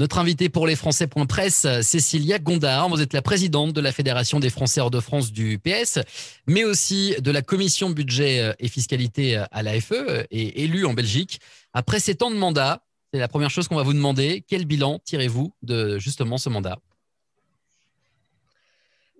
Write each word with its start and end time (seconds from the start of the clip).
Notre 0.00 0.18
invitée 0.18 0.48
pour 0.48 0.68
les 0.68 0.76
Français.presse, 0.76 1.66
Cécilia 1.82 2.38
Gondard. 2.38 2.88
Vous 2.88 3.00
êtes 3.00 3.12
la 3.12 3.20
présidente 3.20 3.72
de 3.72 3.80
la 3.80 3.90
Fédération 3.90 4.38
des 4.38 4.48
Français 4.48 4.80
hors 4.80 4.92
de 4.92 5.00
France 5.00 5.32
du 5.32 5.58
PS, 5.58 5.98
mais 6.46 6.62
aussi 6.62 7.16
de 7.20 7.32
la 7.32 7.42
commission 7.42 7.90
budget 7.90 8.54
et 8.60 8.68
fiscalité 8.68 9.42
à 9.50 9.62
l'AFE 9.64 9.92
et 10.30 10.62
élue 10.62 10.86
en 10.86 10.94
Belgique. 10.94 11.40
Après 11.72 11.98
sept 11.98 12.22
ans 12.22 12.30
de 12.30 12.36
mandat, 12.36 12.84
c'est 13.12 13.18
la 13.18 13.26
première 13.26 13.50
chose 13.50 13.66
qu'on 13.66 13.74
va 13.74 13.82
vous 13.82 13.92
demander. 13.92 14.44
Quel 14.46 14.66
bilan 14.66 15.00
tirez-vous 15.04 15.52
de 15.62 15.98
justement 15.98 16.38
ce 16.38 16.48
mandat? 16.48 16.78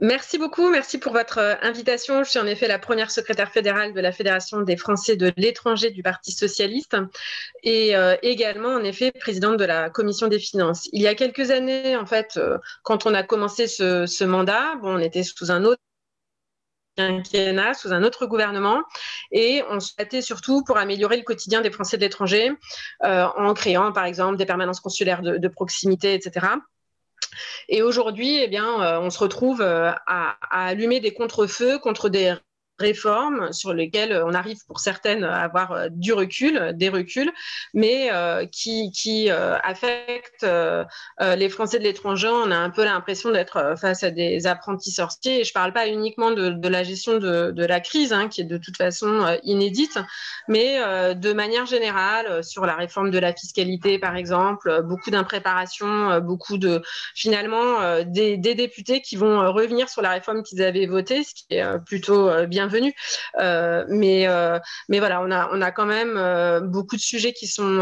Merci 0.01 0.39
beaucoup, 0.39 0.71
merci 0.71 0.99
pour 0.99 1.13
votre 1.13 1.39
euh, 1.39 1.55
invitation. 1.61 2.23
Je 2.23 2.31
suis 2.31 2.39
en 2.39 2.47
effet 2.47 2.69
la 2.69 2.79
première 2.79 3.11
secrétaire 3.11 3.51
fédérale 3.51 3.93
de 3.93 4.01
la 4.01 4.13
Fédération 4.13 4.61
des 4.61 4.77
Français 4.77 5.17
de 5.17 5.33
l'étranger 5.37 5.91
du 5.91 6.05
Parti 6.05 6.31
socialiste 6.31 6.97
et 7.65 7.97
euh, 7.97 8.15
également 8.23 8.69
en 8.69 8.85
effet 8.85 9.11
présidente 9.11 9.57
de 9.57 9.65
la 9.65 9.91
Commission 9.91 10.29
des 10.29 10.39
finances. 10.39 10.89
Il 10.93 11.03
y 11.03 11.09
a 11.09 11.17
quelques 11.17 11.51
années, 11.51 11.97
en 11.97 12.07
fait, 12.07 12.37
euh, 12.37 12.59
quand 12.85 13.07
on 13.07 13.15
a 13.15 13.25
commencé 13.25 13.67
ce, 13.67 14.25
mandat, 14.25 14.77
bon, 14.77 14.95
on 14.95 14.99
était 15.01 15.25
sous 15.25 15.51
un 15.51 15.65
autre 15.65 15.83
sous 16.97 17.93
un 17.93 18.03
autre 18.03 18.27
gouvernement, 18.27 18.83
et 19.31 19.63
on 19.71 19.79
se 19.79 19.93
battait 19.97 20.21
surtout 20.21 20.65
pour 20.65 20.79
améliorer 20.79 21.17
le 21.17 21.23
quotidien 21.23 21.61
des 21.61 21.71
Français 21.71 21.97
de 21.97 22.03
l'étranger 22.03 22.51
en 23.01 23.55
créant, 23.55 23.93
par 23.93 24.05
exemple, 24.05 24.37
des 24.37 24.47
permanences 24.47 24.81
consulaires 24.81 25.23
de 25.23 25.49
proximité, 25.49 26.15
etc. 26.15 26.57
Et 27.69 27.83
aujourd'hui, 27.83 28.39
eh 28.43 28.49
bien, 28.49 28.83
euh, 28.83 29.01
on 29.01 29.11
se 29.11 29.19
retrouve 29.19 29.61
euh, 29.61 29.91
à, 30.07 30.37
à 30.51 30.67
allumer 30.67 31.01
des 31.01 31.13
contre-feux 31.13 31.79
contre 31.79 32.09
des 32.09 32.35
réformes 32.79 33.53
sur 33.53 33.75
lesquelles 33.75 34.23
on 34.25 34.35
arrive 34.35 34.59
pour 34.67 34.81
certaines 34.81 35.25
à 35.25 35.43
avoir 35.43 35.73
euh, 35.73 35.89
du 35.91 36.13
recul, 36.13 36.73
des 36.75 36.89
reculs, 36.89 37.33
mais 37.75 38.11
euh, 38.13 38.47
qui, 38.47 38.91
qui 38.93 39.31
euh, 39.31 39.59
affectent 39.63 40.47
les 41.21 41.49
Français 41.49 41.79
de 41.79 41.85
l'étranger. 41.85 42.29
On 42.29 42.51
a 42.51 42.57
un 42.57 42.71
peu 42.71 42.85
l'impression 42.85 43.31
d'être 43.31 43.75
face 43.81 44.03
à 44.03 44.11
des 44.11 44.47
apprentis 44.47 44.91
sorciers. 44.91 45.45
Je 45.45 45.51
ne 45.51 45.55
parle 45.55 45.73
pas 45.73 45.89
uniquement 45.89 46.31
de, 46.31 46.69
la 46.69 46.83
gestion 46.83 47.19
de, 47.19 47.51
de 47.51 47.65
la 47.65 47.81
crise, 47.81 48.13
hein, 48.13 48.29
qui 48.29 48.43
est 48.43 48.45
de 48.45 48.59
toute 48.59 48.77
façon 48.77 49.39
inédite, 49.43 49.99
mais 50.49 50.79
de 51.15 51.33
manière 51.33 51.67
générale 51.67 52.45
sur 52.45 52.67
la 52.67 52.75
réforme 52.75 53.11
de 53.11 53.19
la 53.19 53.33
fiscalité, 53.35 53.99
par 53.99 54.17
exemple, 54.17 54.83
beaucoup 54.83 55.11
d'impréparation, 55.11 56.21
beaucoup 56.21 56.59
de 56.59 56.83
finalement 57.15 58.03
des, 58.05 58.37
députés 58.37 59.01
qui 59.01 59.17
vont 59.17 59.53
revenir 59.53 59.89
sur 59.89 60.03
la 60.03 60.11
réforme 60.11 60.43
qu'ils 60.43 60.63
avaient 60.63 60.87
votée, 60.87 61.25
ce 61.25 61.35
qui 61.35 61.47
est 61.51 61.65
plutôt 61.85 62.47
bien 62.47 62.68
bienvenue. 62.69 62.95
Euh, 63.41 63.85
mais, 63.89 64.29
euh, 64.29 64.59
mais 64.89 64.99
voilà, 64.99 65.21
on 65.23 65.31
a, 65.31 65.49
on 65.53 65.63
a 65.63 65.73
quand 65.73 65.87
même 65.87 66.17
euh, 66.17 66.61
beaucoup 66.61 66.97
de 66.97 67.01
sujets 67.01 67.33
qui 67.33 67.47
sont 67.47 67.81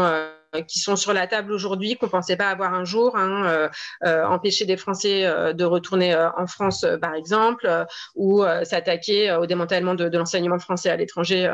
qui 0.67 0.79
sont 0.79 0.95
sur 0.95 1.13
la 1.13 1.27
table 1.27 1.51
aujourd'hui, 1.51 1.95
qu'on 1.95 2.07
ne 2.07 2.11
pensait 2.11 2.37
pas 2.37 2.49
avoir 2.49 2.73
un 2.73 2.85
jour, 2.85 3.15
hein, 3.15 3.45
euh, 3.45 3.69
euh, 4.05 4.25
empêcher 4.25 4.65
des 4.65 4.77
Français 4.77 5.23
de 5.53 5.65
retourner 5.65 6.15
en 6.15 6.47
France, 6.47 6.85
par 7.01 7.13
exemple, 7.13 7.85
ou 8.15 8.43
s'attaquer 8.63 9.31
au 9.33 9.45
démantèlement 9.45 9.95
de, 9.95 10.09
de 10.09 10.17
l'enseignement 10.17 10.59
français 10.59 10.89
à 10.89 10.95
l'étranger 10.95 11.53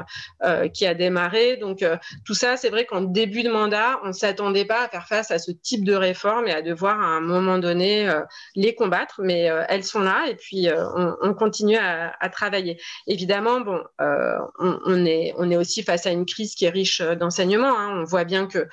qui 0.73 0.85
a 0.85 0.93
démarré. 0.93 1.57
Donc 1.57 1.85
tout 2.25 2.33
ça, 2.33 2.57
c'est 2.57 2.69
vrai 2.69 2.85
qu'en 2.85 3.01
début 3.01 3.43
de 3.43 3.49
mandat, 3.49 3.99
on 4.03 4.07
ne 4.07 4.13
s'attendait 4.13 4.65
pas 4.65 4.83
à 4.83 4.89
faire 4.89 5.07
face 5.07 5.31
à 5.31 5.39
ce 5.39 5.51
type 5.51 5.83
de 5.83 5.93
réforme 5.93 6.47
et 6.47 6.53
à 6.53 6.61
devoir 6.61 6.99
à 6.99 7.05
un 7.05 7.21
moment 7.21 7.57
donné 7.57 8.11
les 8.55 8.75
combattre, 8.75 9.21
mais 9.23 9.49
elles 9.69 9.83
sont 9.83 10.01
là 10.01 10.25
et 10.27 10.35
puis 10.35 10.67
on, 10.95 11.15
on, 11.21 11.33
continue 11.33 11.77
à, 11.77 12.13
à, 12.19 12.29
travailler. 12.29 12.79
Évidemment, 13.07 13.61
bon, 13.61 13.81
on, 13.99 14.79
on, 14.85 15.05
est, 15.05 15.33
on 15.37 15.49
est 15.49 15.57
aussi 15.57 15.83
face 15.83 16.05
à 16.05 16.11
une 16.11 16.25
crise 16.25 16.55
qui 16.55 16.65
est 16.65 16.69
riche 16.69 17.01
d'enseignement. 17.01 17.77
Hein. 17.77 17.99
On 18.01 18.03
voit 18.03 18.23
bien 18.23 18.47
que 18.47 18.53
euh, 18.59 18.67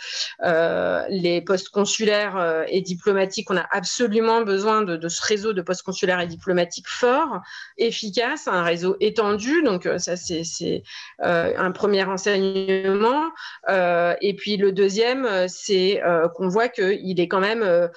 les 1.08 1.41
postes 1.41 1.70
consulaires 1.70 2.36
euh, 2.36 2.64
et 2.69 2.80
diplomatiques, 2.80 3.50
on 3.50 3.56
a 3.56 3.66
absolument 3.70 4.42
besoin 4.42 4.83
de, 4.83 5.08
ce 5.08 5.22
réseau 5.22 5.52
de 5.52 5.62
postes 5.62 5.83
consulaires 5.83 6.20
et 6.20 6.27
diplomatiques 6.27 6.89
fort, 6.89 7.41
efficace, 7.78 8.48
un 8.48 8.62
réseau 8.62 8.97
étendu. 9.00 9.62
Donc 9.62 9.86
euh, 9.86 9.98
ça, 9.98 10.17
c'est 10.17 10.83
un 11.23 11.70
premier 11.73 12.05
enseignement. 12.05 13.30
et 13.68 14.34
puis 14.36 14.57
le 14.57 14.73
deuxième, 14.73 15.48
c'est 15.48 16.02
qu'on 16.34 16.48
voit 16.48 16.68
qu'il 16.68 17.20
est 17.20 17.29
quand 17.29 17.40
même 17.40 17.89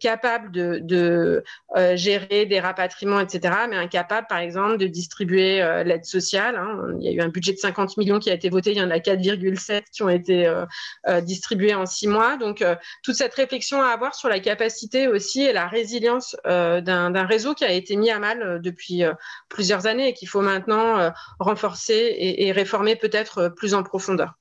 capable 0.00 0.50
de, 0.52 1.44
gérer 1.94 2.46
des 2.46 2.60
rapatriements, 2.60 3.20
etc., 3.20 3.54
mais 3.68 3.76
incapable, 3.76 4.26
par 4.28 4.38
exemple, 4.38 4.78
de 4.78 4.86
distribuer 4.86 5.58
l'aide 5.84 6.04
sociale. 6.04 6.56
Hein. 6.56 6.96
Il 7.00 7.06
y 7.06 7.08
a 7.08 7.12
eu 7.12 7.20
un 7.20 7.28
budget 7.28 7.52
de 7.52 7.58
50 7.58 7.96
millions 7.96 8.18
qui 8.18 8.30
a 8.30 8.34
été 8.34 8.48
voté, 8.48 8.72
il 8.72 8.78
y 8.78 8.82
en 8.82 8.90
a 8.90 8.98
4,7 8.98 9.82
qui 9.92 10.02
ont 10.02 10.08
été 10.08 10.46
distribué 11.26 11.74
en 11.74 11.84
six 11.84 12.06
mois. 12.06 12.38
Donc, 12.38 12.62
euh, 12.62 12.74
toute 13.02 13.16
cette 13.16 13.34
réflexion 13.34 13.82
à 13.82 13.88
avoir 13.88 14.14
sur 14.14 14.30
la 14.30 14.40
capacité 14.40 15.08
aussi 15.08 15.42
et 15.42 15.52
la 15.52 15.68
résilience 15.68 16.36
euh, 16.46 16.80
d'un 16.80 17.26
réseau 17.26 17.54
qui 17.54 17.64
a 17.64 17.72
été 17.72 17.96
mis 17.96 18.10
à 18.10 18.18
mal 18.18 18.42
euh, 18.42 18.58
depuis 18.58 19.02
plusieurs 19.50 19.86
années 19.86 20.08
et 20.08 20.12
qu'il 20.14 20.28
faut 20.28 20.40
maintenant 20.40 21.12
renforcer 21.38 22.14
et, 22.18 22.52
réformer 22.52 22.96
peut-être 22.96 23.52
plus 23.56 23.74
en 23.74 23.82
profondeur. 23.82 24.34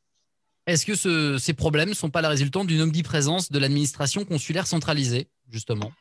Est-ce 0.67 0.85
que 0.85 1.37
ces 1.37 1.53
problèmes 1.53 1.89
ne 1.89 1.93
sont 1.93 2.09
pas 2.09 2.21
la 2.21 2.29
résultante 2.29 2.67
d'une 2.67 2.81
omniprésence 2.81 3.51
de 3.51 3.59
l'administration 3.59 4.23
consulaire 4.23 4.67
centralisée, 4.67 5.27
justement? 5.49 5.91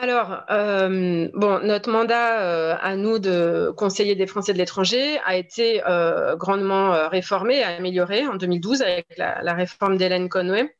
Alors, 0.00 0.42
euh, 0.50 1.28
bon, 1.34 1.58
notre 1.64 1.90
mandat 1.90 2.40
euh, 2.40 2.76
à 2.80 2.94
nous 2.94 3.18
de 3.18 3.72
conseiller 3.76 4.14
des 4.14 4.28
Français 4.28 4.52
de 4.52 4.58
l'étranger 4.58 5.18
a 5.24 5.36
été 5.36 5.82
euh, 5.88 6.36
grandement 6.36 7.08
réformé 7.08 7.56
et 7.56 7.64
amélioré 7.64 8.26
en 8.26 8.36
2012 8.36 8.82
avec 8.82 9.06
la, 9.16 9.42
la 9.42 9.54
réforme 9.54 9.96
d'Hélène 9.96 10.28
Conway 10.28 10.72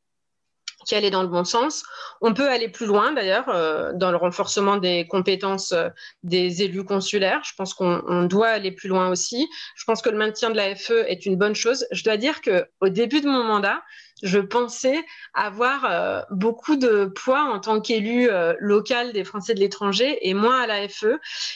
qui 0.87 0.95
allait 0.95 1.11
dans 1.11 1.23
le 1.23 1.29
bon 1.29 1.45
sens. 1.45 1.83
On 2.21 2.33
peut 2.33 2.49
aller 2.49 2.69
plus 2.69 2.87
loin 2.87 3.12
d'ailleurs 3.12 3.47
dans 3.95 4.11
le 4.11 4.17
renforcement 4.17 4.77
des 4.77 5.06
compétences 5.06 5.75
des 6.23 6.62
élus 6.62 6.85
consulaires. 6.85 7.43
Je 7.45 7.53
pense 7.56 7.75
qu'on 7.75 8.23
doit 8.23 8.49
aller 8.49 8.71
plus 8.71 8.89
loin 8.89 9.11
aussi. 9.11 9.49
Je 9.75 9.85
pense 9.85 10.00
que 10.00 10.09
le 10.09 10.17
maintien 10.17 10.49
de 10.50 10.56
l'AFE 10.56 10.93
est 11.09 11.27
une 11.27 11.37
bonne 11.37 11.56
chose. 11.56 11.85
Je 11.91 12.05
dois 12.05 12.17
dire 12.17 12.41
que 12.41 12.65
au 12.81 12.89
début 12.89 13.21
de 13.21 13.27
mon 13.27 13.45
mandat, 13.45 13.83
je 14.23 14.39
pensais 14.39 15.05
avoir 15.34 15.84
euh, 15.84 16.21
beaucoup 16.31 16.77
de 16.77 17.06
poids 17.06 17.43
en 17.43 17.61
tant 17.61 17.81
qu'élu 17.81 18.29
local 18.59 19.12
des 19.12 19.25
Français 19.25 19.55
de 19.55 19.61
l'étranger 19.61 20.19
et 20.29 20.34
moins 20.34 20.61
à 20.61 20.67
l'AFE. 20.67 21.06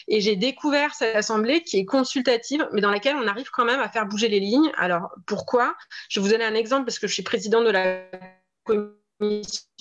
Et 0.08 0.20
j'ai 0.20 0.36
découvert 0.36 0.94
cette 0.94 1.16
assemblée 1.16 1.62
qui 1.62 1.78
est 1.78 1.84
consultative, 1.84 2.66
mais 2.72 2.80
dans 2.80 2.90
laquelle 2.90 3.16
on 3.16 3.26
arrive 3.26 3.50
quand 3.50 3.64
même 3.64 3.80
à 3.80 3.88
faire 3.88 4.06
bouger 4.06 4.28
les 4.28 4.40
lignes. 4.40 4.70
Alors 4.76 5.10
pourquoi? 5.26 5.74
Je 6.08 6.20
vais 6.20 6.24
vous 6.24 6.32
donner 6.32 6.44
un 6.44 6.54
exemple 6.54 6.84
parce 6.84 6.98
que 6.98 7.06
je 7.06 7.14
suis 7.14 7.22
présidente 7.22 7.64
de 7.64 7.70
la 7.70 8.02
commission 8.64 9.01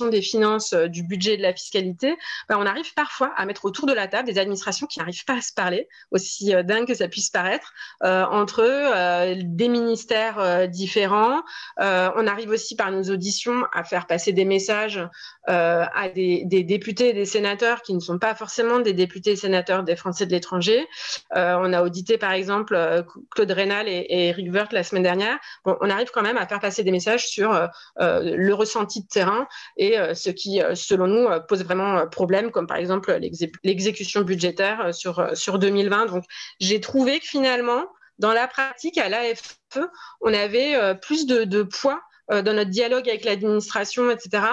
des 0.09 0.21
finances, 0.21 0.73
euh, 0.73 0.87
du 0.87 1.03
budget 1.03 1.33
et 1.33 1.37
de 1.37 1.41
la 1.41 1.53
fiscalité, 1.53 2.15
ben, 2.49 2.57
on 2.57 2.65
arrive 2.65 2.93
parfois 2.93 3.31
à 3.35 3.45
mettre 3.45 3.65
autour 3.65 3.85
de 3.85 3.93
la 3.93 4.07
table 4.07 4.27
des 4.27 4.39
administrations 4.39 4.87
qui 4.87 4.99
n'arrivent 4.99 5.25
pas 5.25 5.35
à 5.35 5.41
se 5.41 5.53
parler, 5.53 5.87
aussi 6.11 6.55
euh, 6.55 6.63
dingue 6.63 6.87
que 6.87 6.93
ça 6.93 7.07
puisse 7.07 7.29
paraître, 7.29 7.73
euh, 8.03 8.23
entre 8.25 8.61
eux, 8.61 9.35
des 9.43 9.67
ministères 9.67 10.67
différents. 10.69 11.41
on 11.77 12.27
arrive 12.27 12.49
aussi 12.49 12.75
par 12.75 12.91
nos 12.91 13.03
auditions 13.03 13.63
à 13.73 13.83
faire 13.83 14.07
passer 14.07 14.31
des 14.33 14.45
messages 14.45 15.01
à 15.47 16.09
des, 16.09 16.45
députés 16.45 17.09
et 17.09 17.13
des 17.13 17.25
sénateurs 17.25 17.81
qui 17.81 17.93
ne 17.93 17.99
sont 17.99 18.19
pas 18.19 18.35
forcément 18.35 18.79
des 18.79 18.93
députés 18.93 19.31
et 19.31 19.35
sénateurs 19.35 19.83
des 19.83 19.95
Français 19.95 20.25
de 20.25 20.31
l'étranger. 20.31 20.85
on 21.33 21.73
a 21.73 21.83
audité 21.83 22.17
par 22.17 22.31
exemple 22.31 23.05
Claude 23.31 23.51
Rénal 23.51 23.87
et, 23.87 24.05
Eric 24.09 24.51
Wirth 24.51 24.73
la 24.73 24.83
semaine 24.83 25.03
dernière. 25.03 25.37
on 25.65 25.89
arrive 25.89 26.11
quand 26.11 26.23
même 26.23 26.37
à 26.37 26.47
faire 26.47 26.59
passer 26.59 26.83
des 26.83 26.91
messages 26.91 27.27
sur 27.27 27.69
le 27.99 28.51
ressenti 28.53 29.01
de 29.01 29.07
terrain 29.07 29.30
et 29.77 29.97
ce 30.13 30.29
qui, 30.29 30.61
euh, 30.61 30.75
selon 30.75 31.07
nous, 31.07 31.27
euh, 31.27 31.39
pose 31.39 31.63
vraiment 31.63 31.97
euh, 31.97 32.05
problème, 32.05 32.51
comme 32.51 32.67
par 32.67 32.77
exemple 32.77 33.17
l'exécution 33.63 34.21
budgétaire 34.21 34.93
sur, 34.93 35.35
sur 35.35 35.59
2020. 35.59 36.07
Donc, 36.07 36.23
j'ai 36.59 36.79
trouvé 36.79 37.19
que 37.19 37.25
finalement, 37.25 37.85
dans 38.19 38.33
la 38.33 38.47
pratique, 38.47 38.97
à 38.97 39.09
l'AFE, 39.09 39.79
on 40.21 40.33
avait 40.33 40.95
plus 41.01 41.25
de, 41.25 41.63
poids 41.63 42.01
dans 42.29 42.53
notre 42.53 42.69
dialogue 42.69 43.09
avec 43.09 43.25
l'administration, 43.25 44.09
etc., 44.09 44.43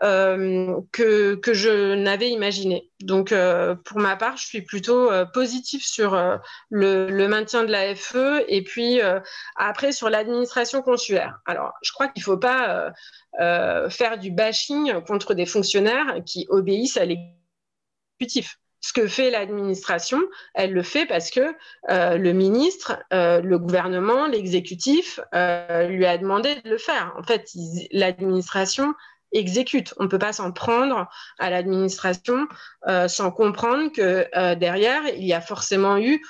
que, 0.00 1.34
que 1.34 1.54
je 1.54 1.94
n'avais 1.94 2.30
imaginé. 2.30 2.90
Donc, 3.00 3.34
pour 3.84 3.98
ma 3.98 4.16
part, 4.16 4.36
je 4.36 4.46
suis 4.46 4.62
plutôt 4.62 5.10
positif 5.32 5.84
sur 5.84 6.14
le, 6.70 7.08
le, 7.10 7.28
maintien 7.28 7.64
de 7.64 7.70
l'AFE 7.70 8.44
et 8.48 8.62
puis 8.62 9.00
après 9.56 9.92
sur 9.92 10.10
l'administration 10.10 10.82
consulaire. 10.82 11.38
Alors, 11.46 11.72
je 11.82 11.92
crois 11.92 12.08
qu'il 12.08 12.20
ne 12.20 12.24
faut 12.24 12.38
pas 12.38 12.92
euh, 13.38 13.88
faire 13.88 14.18
du 14.18 14.32
bashing 14.32 15.00
contre 15.04 15.34
des 15.34 15.46
fonctionnaires 15.46 16.16
qui 16.26 16.46
obéissent 16.48 16.96
à 16.96 17.04
l'exécutif. 17.04 18.59
Ce 18.80 18.92
que 18.92 19.06
fait 19.06 19.30
l'administration, 19.30 20.20
elle 20.54 20.72
le 20.72 20.82
fait 20.82 21.06
parce 21.06 21.30
que 21.30 21.54
euh, 21.90 22.16
le 22.16 22.32
ministre, 22.32 22.98
euh, 23.12 23.40
le 23.40 23.58
gouvernement, 23.58 24.26
l'exécutif 24.26 25.20
lui 25.32 26.06
a 26.06 26.18
demandé 26.18 26.54
de 26.56 26.70
le 26.70 26.78
faire. 26.78 27.14
En 27.18 27.22
fait, 27.22 27.50
l'administration 27.92 28.94
exécute. 29.32 29.94
On 29.98 30.04
ne 30.04 30.08
peut 30.08 30.18
pas 30.18 30.32
s'en 30.32 30.50
prendre 30.50 31.08
à 31.38 31.50
l'administration 31.50 32.48
sans 33.06 33.30
comprendre 33.30 33.92
que 33.92 34.54
derrière, 34.54 35.02
il 35.16 35.24
y 35.24 35.32
a 35.32 35.40
forcément 35.40 35.98
eu 35.98 36.20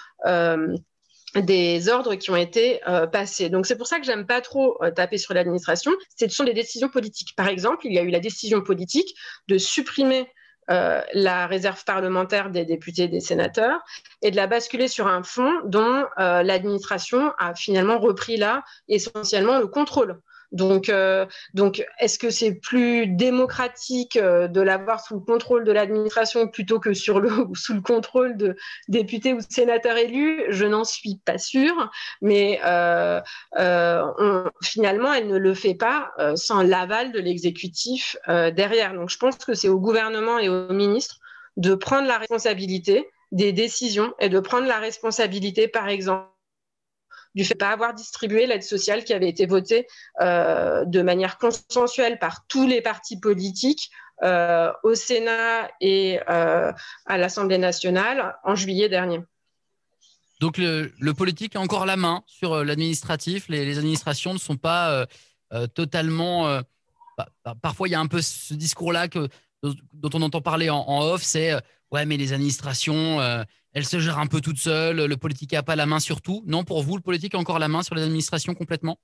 des 1.36 1.88
ordres 1.88 2.14
qui 2.16 2.30
ont 2.30 2.36
été 2.36 2.80
euh, 2.88 3.06
passés. 3.06 3.48
Donc 3.48 3.66
c'est 3.66 3.76
pour 3.76 3.86
ça 3.86 3.98
que 3.98 4.04
j'aime 4.04 4.26
pas 4.26 4.40
trop 4.40 4.82
euh, 4.82 4.90
taper 4.90 5.18
sur 5.18 5.34
l'administration. 5.34 5.92
Ce 6.18 6.28
sont 6.28 6.44
des 6.44 6.54
décisions 6.54 6.88
politiques. 6.88 7.34
Par 7.36 7.48
exemple, 7.48 7.86
il 7.86 7.92
y 7.92 7.98
a 7.98 8.02
eu 8.02 8.10
la 8.10 8.20
décision 8.20 8.62
politique 8.62 9.14
de 9.48 9.56
supprimer 9.56 10.28
euh, 10.70 11.00
la 11.12 11.46
réserve 11.46 11.84
parlementaire 11.84 12.50
des 12.50 12.64
députés 12.64 13.04
et 13.04 13.08
des 13.08 13.20
sénateurs 13.20 13.80
et 14.22 14.30
de 14.30 14.36
la 14.36 14.46
basculer 14.46 14.88
sur 14.88 15.06
un 15.06 15.22
fonds 15.22 15.52
dont 15.64 16.04
l'administration 16.16 17.32
a 17.38 17.54
finalement 17.54 17.98
repris 17.98 18.36
là 18.36 18.62
essentiellement 18.88 19.58
le 19.58 19.66
contrôle. 19.66 20.20
Donc, 20.52 20.88
euh, 20.88 21.26
donc 21.54 21.84
est-ce 22.00 22.18
que 22.18 22.30
c'est 22.30 22.54
plus 22.54 23.06
démocratique 23.06 24.16
euh, 24.16 24.48
de 24.48 24.60
l'avoir 24.60 25.00
sous 25.00 25.14
le 25.14 25.20
contrôle 25.20 25.64
de 25.64 25.72
l'administration 25.72 26.48
plutôt 26.48 26.80
que 26.80 26.92
sur 26.92 27.20
le, 27.20 27.30
sous 27.54 27.74
le 27.74 27.80
contrôle 27.80 28.36
de 28.36 28.56
députés 28.88 29.32
ou 29.32 29.38
sénateurs 29.48 29.96
élus? 29.96 30.44
Je 30.48 30.64
n'en 30.64 30.84
suis 30.84 31.20
pas 31.24 31.38
sûre, 31.38 31.90
mais 32.20 32.60
euh, 32.64 33.20
finalement, 34.62 35.12
elle 35.12 35.28
ne 35.28 35.38
le 35.38 35.54
fait 35.54 35.74
pas 35.74 36.12
sans 36.34 36.62
l'aval 36.62 37.12
de 37.12 37.18
l'exécutif 37.18 38.16
derrière. 38.26 38.94
Donc, 38.94 39.10
je 39.10 39.18
pense 39.18 39.36
que 39.36 39.54
c'est 39.54 39.68
au 39.68 39.78
gouvernement 39.78 40.38
et 40.38 40.48
aux 40.48 40.72
ministres 40.72 41.18
de 41.56 41.74
prendre 41.74 42.06
la 42.06 42.18
responsabilité 42.18 43.08
des 43.32 43.52
décisions 43.52 44.12
et 44.18 44.28
de 44.28 44.40
prendre 44.40 44.66
la 44.66 44.78
responsabilité, 44.78 45.68
par 45.68 45.88
exemple, 45.88 46.29
du 47.34 47.44
fait 47.44 47.54
de 47.54 47.58
pas 47.58 47.70
avoir 47.70 47.94
distribué 47.94 48.46
l'aide 48.46 48.62
sociale 48.62 49.04
qui 49.04 49.12
avait 49.12 49.28
été 49.28 49.46
votée 49.46 49.86
euh, 50.20 50.84
de 50.84 51.02
manière 51.02 51.38
consensuelle 51.38 52.18
par 52.18 52.46
tous 52.46 52.66
les 52.66 52.80
partis 52.80 53.18
politiques 53.18 53.90
euh, 54.22 54.70
au 54.82 54.94
Sénat 54.94 55.70
et 55.80 56.20
euh, 56.28 56.72
à 57.06 57.18
l'Assemblée 57.18 57.58
nationale 57.58 58.36
en 58.44 58.54
juillet 58.54 58.88
dernier. 58.88 59.20
Donc 60.40 60.56
le, 60.56 61.12
politique 61.12 61.54
a 61.54 61.60
encore 61.60 61.86
la 61.86 61.96
main 61.96 62.22
sur 62.26 62.64
l'administratif. 62.64 63.48
Les, 63.48 63.78
administrations 63.78 64.32
ne 64.32 64.38
sont 64.38 64.56
pas 64.56 65.06
totalement. 65.74 66.62
Bah, 67.18 67.28
bah, 67.44 67.54
parfois, 67.60 67.88
il 67.88 67.90
y 67.90 67.94
a 67.94 68.00
un 68.00 68.06
peu 68.06 68.22
ce 68.22 68.54
discours-là 68.54 69.08
dont 69.62 70.10
on 70.14 70.22
entend 70.22 70.40
parler 70.40 70.70
en, 70.70 71.02
off, 71.02 71.22
c'est 71.22 71.54
ouais, 71.90 72.06
mais 72.06 72.16
les 72.16 72.32
administrations, 72.32 73.20
elle 73.72 73.84
se 73.84 73.98
gère 73.98 74.18
un 74.18 74.26
peu 74.26 74.40
toute 74.40 74.58
seule, 74.58 75.04
le 75.04 75.16
politique 75.16 75.52
n'a 75.52 75.62
pas 75.62 75.76
la 75.76 75.86
main 75.86 76.00
sur 76.00 76.22
tout. 76.22 76.42
Non, 76.46 76.64
pour 76.64 76.82
vous, 76.82 76.96
le 76.96 77.02
politique 77.02 77.34
a 77.34 77.38
encore 77.38 77.58
la 77.58 77.68
main 77.68 77.82
sur 77.82 77.94
les 77.94 78.02
administrations 78.02 78.54
complètement? 78.54 78.98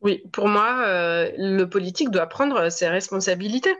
Oui, 0.00 0.22
pour 0.32 0.48
moi, 0.48 0.82
euh, 0.86 1.30
le 1.36 1.64
politique 1.64 2.10
doit 2.10 2.26
prendre 2.26 2.70
ses 2.70 2.88
responsabilités. 2.88 3.74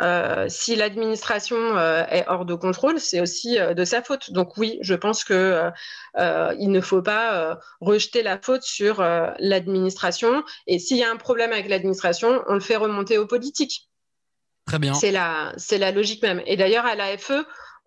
Euh, 0.00 0.46
si 0.48 0.74
l'administration 0.74 1.56
euh, 1.56 2.04
est 2.08 2.24
hors 2.26 2.46
de 2.46 2.54
contrôle, 2.54 2.98
c'est 2.98 3.20
aussi 3.20 3.58
de 3.58 3.84
sa 3.84 4.02
faute. 4.02 4.30
Donc 4.32 4.56
oui, 4.56 4.78
je 4.80 4.94
pense 4.94 5.24
que 5.24 5.70
il 6.18 6.70
ne 6.70 6.80
faut 6.80 7.02
pas 7.02 7.58
rejeter 7.80 8.22
la 8.22 8.38
faute 8.38 8.62
sur 8.62 9.02
l'administration. 9.38 10.42
Et 10.66 10.78
s'il 10.78 10.96
y 10.96 11.04
a 11.04 11.10
un 11.10 11.16
problème 11.16 11.52
avec 11.52 11.68
l'administration, 11.68 12.42
on 12.48 12.54
le 12.54 12.60
fait 12.60 12.76
remonter 12.76 13.18
aux 13.18 13.26
politiques. 13.26 13.88
Très 14.66 14.78
bien. 14.78 14.94
C'est 14.94 15.10
la, 15.10 15.52
c'est 15.56 15.78
la 15.78 15.90
logique 15.90 16.22
même. 16.22 16.40
Et 16.46 16.56
d'ailleurs, 16.56 16.86
à 16.86 16.94
l'AFE, 16.94 17.32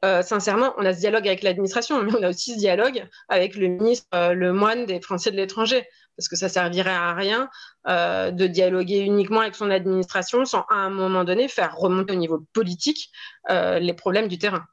euh, 0.04 0.22
sincèrement, 0.22 0.74
on 0.78 0.86
a 0.86 0.94
ce 0.94 1.00
dialogue 1.00 1.28
avec 1.28 1.42
l'administration, 1.42 2.04
mais 2.04 2.14
on 2.14 2.24
a 2.24 2.30
aussi 2.30 2.54
ce 2.54 2.60
dialogue 2.60 3.08
avec 3.30 3.56
le 3.56 3.68
ministre, 3.68 4.08
euh, 4.14 4.34
le 4.34 4.54
moine 4.54 4.86
des 4.86 5.00
Français 5.02 5.32
de 5.32 5.38
l'étranger, 5.38 5.88
parce 6.18 6.28
que 6.28 6.36
ça 6.36 6.50
servirait 6.50 6.90
à 6.92 7.14
rien 7.14 7.50
euh, 7.88 8.32
de 8.32 8.48
dialoguer 8.48 9.00
uniquement 9.00 9.42
avec 9.42 9.56
son 9.56 9.70
administration 9.70 10.46
sans, 10.46 10.66
à 10.70 10.76
un 10.76 10.90
moment 10.90 11.24
donné, 11.24 11.48
faire 11.48 11.76
remonter 11.76 12.14
au 12.14 12.18
niveau 12.18 12.46
politique 12.54 13.10
les 13.50 13.94
problèmes 13.94 14.28
du 14.28 14.38
terrain. 14.38 14.66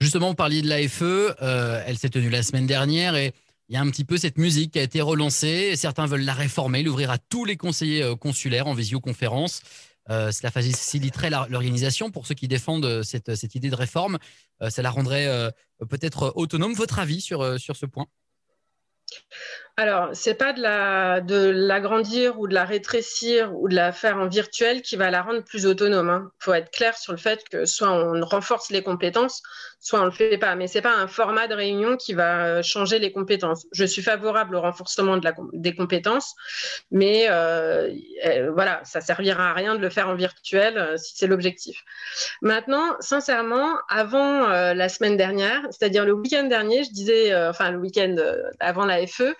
Justement, 0.00 0.28
vous 0.28 0.34
parliez 0.34 0.62
de 0.62 0.68
l'AFE, 0.68 1.36
elle 1.86 1.96
s'est 1.96 2.10
tenue 2.10 2.30
la 2.30 2.42
semaine 2.42 2.66
dernière 2.66 3.14
et 3.14 3.32
il 3.68 3.74
y 3.74 3.76
a 3.76 3.80
un 3.80 3.90
petit 3.90 4.04
peu 4.04 4.16
cette 4.16 4.38
musique 4.38 4.72
qui 4.72 4.78
a 4.78 4.82
été 4.82 5.00
relancée. 5.00 5.76
Certains 5.76 6.06
veulent 6.06 6.24
la 6.24 6.34
réformer, 6.34 6.82
l'ouvrir 6.82 7.10
à 7.10 7.18
tous 7.18 7.44
les 7.44 7.56
conseillers 7.56 8.16
consulaires 8.18 8.66
en 8.66 8.74
visioconférence. 8.74 9.62
Euh, 10.10 10.32
cela 10.32 10.50
faciliterait 10.50 11.30
l'organisation 11.30 12.10
pour 12.10 12.26
ceux 12.26 12.34
qui 12.34 12.48
défendent 12.48 12.86
euh, 12.86 13.02
cette, 13.02 13.34
cette 13.34 13.54
idée 13.54 13.68
de 13.68 13.76
réforme. 13.76 14.18
Euh, 14.62 14.70
ça 14.70 14.82
la 14.82 14.90
rendrait 14.90 15.52
peut-être 15.88 16.32
autonome. 16.34 16.74
Votre 16.74 16.98
avis 16.98 17.20
sur, 17.20 17.60
sur 17.60 17.76
ce 17.76 17.86
point? 17.86 18.06
Alors, 19.78 20.08
c'est 20.12 20.34
pas 20.34 20.52
de 20.52 20.60
la 20.60 21.20
de 21.20 21.50
l'agrandir 21.54 22.40
ou 22.40 22.48
de 22.48 22.54
la 22.54 22.64
rétrécir 22.64 23.54
ou 23.54 23.68
de 23.68 23.76
la 23.76 23.92
faire 23.92 24.16
en 24.16 24.26
virtuel 24.26 24.82
qui 24.82 24.96
va 24.96 25.08
la 25.08 25.22
rendre 25.22 25.44
plus 25.44 25.66
autonome. 25.66 26.08
Il 26.08 26.10
hein. 26.10 26.32
faut 26.40 26.52
être 26.52 26.72
clair 26.72 26.98
sur 26.98 27.12
le 27.12 27.18
fait 27.18 27.44
que 27.48 27.64
soit 27.64 27.88
on 27.88 28.20
renforce 28.24 28.72
les 28.72 28.82
compétences, 28.82 29.40
soit 29.78 30.00
on 30.00 30.06
le 30.06 30.10
fait 30.10 30.36
pas. 30.36 30.56
Mais 30.56 30.66
c'est 30.66 30.82
pas 30.82 30.96
un 30.96 31.06
format 31.06 31.46
de 31.46 31.54
réunion 31.54 31.96
qui 31.96 32.12
va 32.12 32.44
euh, 32.44 32.62
changer 32.64 32.98
les 32.98 33.12
compétences. 33.12 33.68
Je 33.70 33.84
suis 33.84 34.02
favorable 34.02 34.56
au 34.56 34.60
renforcement 34.60 35.16
des 35.52 35.76
compétences, 35.76 36.34
mais 36.90 37.28
euh, 37.30 37.88
euh, 38.26 38.50
voilà, 38.52 38.80
ça 38.82 39.00
servira 39.00 39.50
à 39.50 39.52
rien 39.52 39.76
de 39.76 39.80
le 39.80 39.90
faire 39.90 40.08
en 40.08 40.16
virtuel 40.16 40.98
si 40.98 41.12
c'est 41.14 41.28
l'objectif. 41.28 41.84
Maintenant, 42.42 42.96
sincèrement, 42.98 43.76
avant 43.88 44.48
la 44.48 44.88
semaine 44.88 45.16
dernière, 45.16 45.62
c'est-à-dire 45.70 46.04
le 46.04 46.14
week-end 46.14 46.44
dernier, 46.44 46.82
je 46.82 46.90
disais, 46.90 47.36
enfin 47.46 47.70
le 47.70 47.78
week-end 47.78 48.16
avant 48.58 48.84
la 48.84 49.06
FE, 49.06 49.22
euh, 49.22 49.34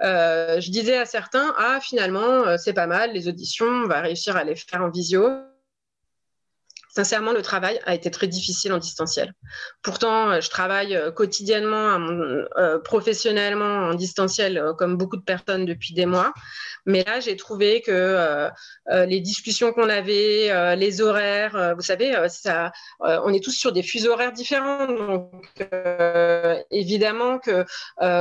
je 0.00 0.70
disais 0.70 0.98
à 0.98 1.04
certains, 1.04 1.54
ah 1.58 1.78
finalement, 1.80 2.46
euh, 2.46 2.56
c'est 2.58 2.72
pas 2.72 2.86
mal, 2.86 3.12
les 3.12 3.28
auditions, 3.28 3.66
on 3.66 3.86
va 3.86 4.00
réussir 4.00 4.36
à 4.36 4.44
les 4.44 4.56
faire 4.56 4.82
en 4.82 4.90
visio. 4.90 5.51
Sincèrement, 6.94 7.32
le 7.32 7.42
travail 7.42 7.80
a 7.84 7.94
été 7.94 8.10
très 8.10 8.26
difficile 8.26 8.72
en 8.72 8.78
distanciel. 8.78 9.32
Pourtant, 9.82 10.30
euh, 10.30 10.40
je 10.40 10.50
travaille 10.50 10.98
quotidiennement, 11.14 11.98
professionnellement 12.84 13.88
en 13.88 13.94
distanciel, 13.94 14.62
comme 14.78 14.96
beaucoup 14.96 15.16
de 15.16 15.22
personnes 15.22 15.64
depuis 15.64 15.94
des 15.94 16.06
mois. 16.06 16.32
Mais 16.86 17.04
là, 17.04 17.20
j'ai 17.20 17.36
trouvé 17.36 17.80
que 17.80 17.92
euh, 17.92 18.48
euh, 18.90 19.06
les 19.06 19.20
discussions 19.20 19.72
qu'on 19.72 19.88
avait, 19.88 20.50
euh, 20.50 20.74
les 20.74 21.00
horaires, 21.00 21.74
vous 21.76 21.82
savez, 21.82 22.14
ça, 22.28 22.72
on 23.00 23.32
est 23.32 23.42
tous 23.42 23.52
sur 23.52 23.72
des 23.72 23.82
fuseaux 23.82 24.12
horaires 24.12 24.32
différents. 24.32 24.86
Donc, 24.86 25.32
évidemment 26.70 27.38
que 27.38 27.64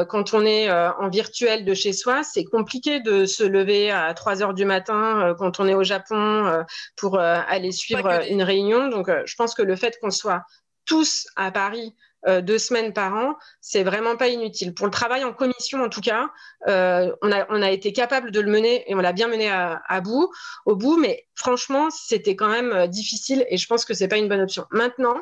quand 0.05 0.33
on 0.33 0.45
est 0.45 0.71
en 0.71 1.09
virtuel 1.09 1.65
de 1.65 1.73
chez 1.73 1.93
soi, 1.93 2.23
c'est 2.23 2.43
compliqué 2.43 2.99
de 2.99 3.25
se 3.25 3.43
lever 3.43 3.91
à 3.91 4.13
3 4.13 4.43
heures 4.43 4.53
du 4.53 4.65
matin 4.65 5.35
quand 5.37 5.59
on 5.59 5.67
est 5.67 5.73
au 5.73 5.83
Japon 5.83 6.63
pour 6.95 7.19
aller 7.19 7.71
suivre 7.71 8.21
une 8.29 8.43
réunion. 8.43 8.60
Donc, 8.69 9.09
je 9.25 9.35
pense 9.35 9.55
que 9.55 9.61
le 9.61 9.75
fait 9.75 9.97
qu'on 10.01 10.11
soit 10.11 10.43
tous 10.85 11.27
à 11.35 11.51
Paris 11.51 11.95
euh, 12.27 12.41
deux 12.41 12.59
semaines 12.59 12.93
par 12.93 13.15
an, 13.15 13.35
c'est 13.61 13.83
vraiment 13.83 14.15
pas 14.15 14.27
inutile. 14.27 14.75
Pour 14.75 14.85
le 14.85 14.91
travail 14.91 15.23
en 15.23 15.33
commission, 15.33 15.83
en 15.83 15.89
tout 15.89 16.01
cas, 16.01 16.29
euh, 16.67 17.11
on, 17.23 17.31
a, 17.31 17.71
été 17.71 17.93
capable 17.93 18.31
de 18.31 18.39
le 18.39 18.51
mener 18.51 18.83
et 18.89 18.93
on 18.93 18.99
l'a 18.99 19.11
bien 19.11 19.27
mené 19.27 19.49
à, 19.49 20.01
bout, 20.01 20.31
au 20.65 20.75
bout, 20.75 20.97
mais 20.97 21.27
franchement, 21.33 21.89
c'était 21.89 22.35
quand 22.35 22.49
même 22.49 22.71
euh, 22.71 22.87
difficile 22.87 23.45
et 23.49 23.57
je 23.57 23.65
pense 23.67 23.85
que 23.85 23.95
c'est 23.95 24.07
pas 24.07 24.17
une 24.17 24.29
bonne 24.29 24.41
option. 24.41 24.67
Maintenant, 24.69 25.17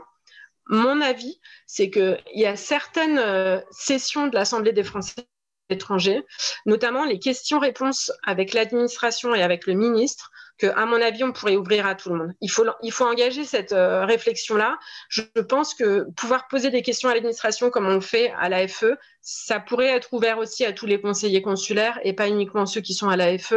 mon 0.67 0.99
avis, 0.99 1.39
c'est 1.65 1.89
qu'il 1.89 2.21
y 2.35 2.45
a 2.45 2.55
certaines 2.55 3.63
sessions 3.71 4.27
de 4.27 4.35
l'Assemblée 4.35 4.71
des 4.71 4.83
Français 4.83 5.25
étrangers, 5.69 6.23
notamment 6.67 7.05
les 7.05 7.17
questions-réponses 7.17 8.11
avec 8.23 8.53
l'administration 8.53 9.33
et 9.33 9.41
avec 9.41 9.65
le 9.65 9.73
ministre, 9.73 10.31
que, 10.59 10.67
à 10.67 10.85
mon 10.85 11.01
avis, 11.01 11.23
on 11.23 11.31
pourrait 11.31 11.55
ouvrir 11.55 11.87
à 11.87 11.95
tout 11.95 12.09
le 12.09 12.15
monde. 12.17 12.33
Il 12.41 12.51
faut, 12.51 12.65
il 12.83 12.91
faut 12.91 13.05
engager 13.05 13.45
cette 13.45 13.71
euh, 13.71 14.05
réflexion-là. 14.05 14.77
Je 15.07 15.21
pense 15.41 15.73
que 15.73 16.05
pouvoir 16.15 16.47
poser 16.47 16.69
des 16.69 16.81
questions 16.81 17.09
à 17.09 17.13
l'administration 17.13 17.69
comme 17.69 17.87
on 17.87 17.95
le 17.95 18.01
fait 18.01 18.31
à 18.37 18.49
l'AFE, 18.49 18.85
ça 19.21 19.59
pourrait 19.59 19.87
être 19.87 20.13
ouvert 20.13 20.37
aussi 20.37 20.65
à 20.65 20.73
tous 20.73 20.85
les 20.85 20.99
conseillers 21.01 21.41
consulaires 21.41 21.99
et 22.03 22.13
pas 22.13 22.27
uniquement 22.27 22.65
ceux 22.65 22.81
qui 22.81 22.93
sont 22.93 23.09
à 23.09 23.15
l'AFE. 23.15 23.53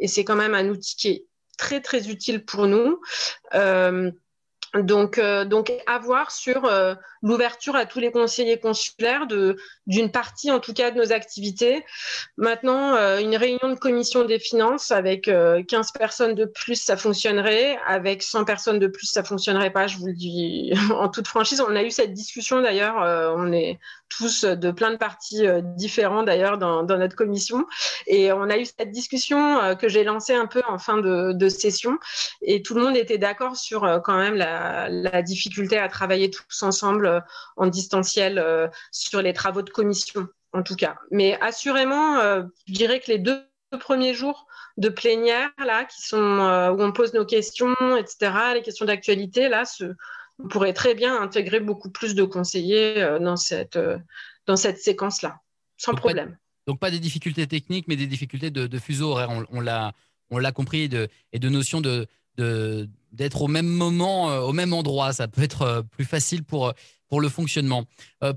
Et 0.00 0.08
c'est 0.08 0.24
quand 0.24 0.36
même 0.36 0.54
un 0.54 0.68
outil 0.68 0.96
qui 0.96 1.08
est 1.08 1.24
très, 1.56 1.80
très 1.80 2.10
utile 2.10 2.44
pour 2.44 2.66
nous. 2.66 3.00
Euh, 3.54 4.10
donc, 4.78 5.18
euh, 5.18 5.44
donc, 5.44 5.72
avoir 5.86 6.30
sur 6.30 6.64
euh, 6.64 6.94
l'ouverture 7.22 7.74
à 7.74 7.86
tous 7.86 7.98
les 7.98 8.12
conseillers 8.12 8.58
consulaires 8.60 9.26
de 9.26 9.56
d'une 9.88 10.12
partie, 10.12 10.52
en 10.52 10.60
tout 10.60 10.72
cas, 10.72 10.92
de 10.92 10.98
nos 10.98 11.12
activités. 11.12 11.84
Maintenant, 12.36 12.94
euh, 12.94 13.18
une 13.18 13.34
réunion 13.34 13.68
de 13.68 13.74
commission 13.74 14.24
des 14.24 14.38
finances 14.38 14.92
avec 14.92 15.22
15 15.24 15.92
personnes 15.92 16.34
de 16.36 16.44
plus, 16.44 16.80
ça 16.80 16.96
fonctionnerait. 16.96 17.78
Avec 17.84 18.22
100 18.22 18.44
personnes 18.44 18.78
de 18.78 18.86
plus, 18.86 19.06
ça 19.06 19.24
fonctionnerait 19.24 19.72
pas. 19.72 19.88
Je 19.88 19.98
vous 19.98 20.06
le 20.06 20.12
dis 20.12 20.72
en 20.94 21.08
toute 21.08 21.26
franchise. 21.26 21.60
On 21.66 21.74
a 21.74 21.82
eu 21.82 21.90
cette 21.90 22.12
discussion 22.12 22.62
d'ailleurs. 22.62 22.96
on 23.36 23.52
est 23.52 23.80
tous 24.08 24.44
de 24.44 24.70
plein 24.72 24.90
de 24.90 24.96
partis 24.96 25.42
différents 25.76 26.24
d'ailleurs 26.24 26.58
dans, 26.58 26.82
dans, 26.82 26.98
notre 26.98 27.14
commission, 27.14 27.64
et 28.08 28.32
on 28.32 28.50
a 28.50 28.58
eu 28.58 28.64
cette 28.64 28.90
discussion 28.90 29.76
que 29.76 29.88
j'ai 29.88 30.02
lancée 30.02 30.34
un 30.34 30.46
peu 30.46 30.62
en 30.68 30.78
fin 30.78 30.98
de, 30.98 31.32
de 31.32 31.48
session, 31.48 31.96
et 32.42 32.60
tout 32.60 32.74
le 32.74 32.82
monde 32.82 32.96
était 32.96 33.18
d'accord 33.18 33.56
sur 33.56 34.00
quand 34.02 34.16
même 34.16 34.34
la 34.34 34.59
la, 34.88 35.22
difficulté 35.22 35.78
à 35.78 35.88
travailler 35.88 36.30
tous 36.30 36.62
ensemble 36.62 37.06
euh, 37.06 37.20
en 37.56 37.66
distanciel 37.66 38.38
euh, 38.38 38.68
sur 38.90 39.22
les 39.22 39.32
travaux 39.32 39.62
de 39.62 39.70
commission, 39.70 40.28
en 40.52 40.62
tout 40.62 40.76
cas. 40.76 40.96
Mais 41.10 41.38
assurément, 41.40 42.18
euh, 42.18 42.42
je 42.66 42.72
dirais 42.72 43.00
que 43.00 43.10
les 43.10 43.18
deux 43.18 43.42
premiers 43.80 44.14
jours 44.14 44.46
de 44.76 44.88
plénière, 44.88 45.50
là, 45.58 45.84
qui 45.84 46.02
sont 46.02 46.16
où 46.18 46.82
on 46.82 46.92
pose 46.92 47.12
nos 47.14 47.24
questions, 47.24 47.74
etc., 47.96 48.32
les 48.54 48.62
questions 48.62 48.86
d'actualité, 48.86 49.48
là, 49.48 49.62
on 50.38 50.48
pourrait 50.48 50.72
très 50.72 50.94
bien 50.94 51.20
intégrer 51.20 51.60
beaucoup 51.60 51.90
plus 51.90 52.14
de 52.14 52.24
conseillers 52.24 53.18
dans 53.20 53.36
cette, 53.36 53.78
dans 54.46 54.56
cette 54.56 54.78
séquence-là, 54.78 55.38
sans 55.76 55.94
problème. 55.94 56.36
donc 56.66 56.80
pas 56.80 56.90
des 56.90 56.98
difficultés 56.98 57.46
techniques, 57.46 57.86
mais 57.88 57.96
des 57.96 58.06
difficultés 58.06 58.50
de, 58.50 58.78
fuseau 58.78 59.10
horaire. 59.10 59.30
On, 59.30 59.44
on 60.30 60.38
l'a 60.38 60.52
compris 60.52 60.88
de, 60.88 61.08
et 61.32 61.38
de 61.38 61.48
notion 61.48 61.80
de 61.80 62.06
d'être 63.12 63.42
au 63.42 63.48
même 63.48 63.66
moment, 63.66 64.26
au 64.38 64.52
même 64.52 64.72
endroit. 64.72 65.12
Ça 65.12 65.28
peut 65.28 65.42
être 65.42 65.84
plus 65.90 66.04
facile 66.04 66.44
pour 66.44 66.72
pour 67.08 67.20
le 67.20 67.28
fonctionnement. 67.28 67.86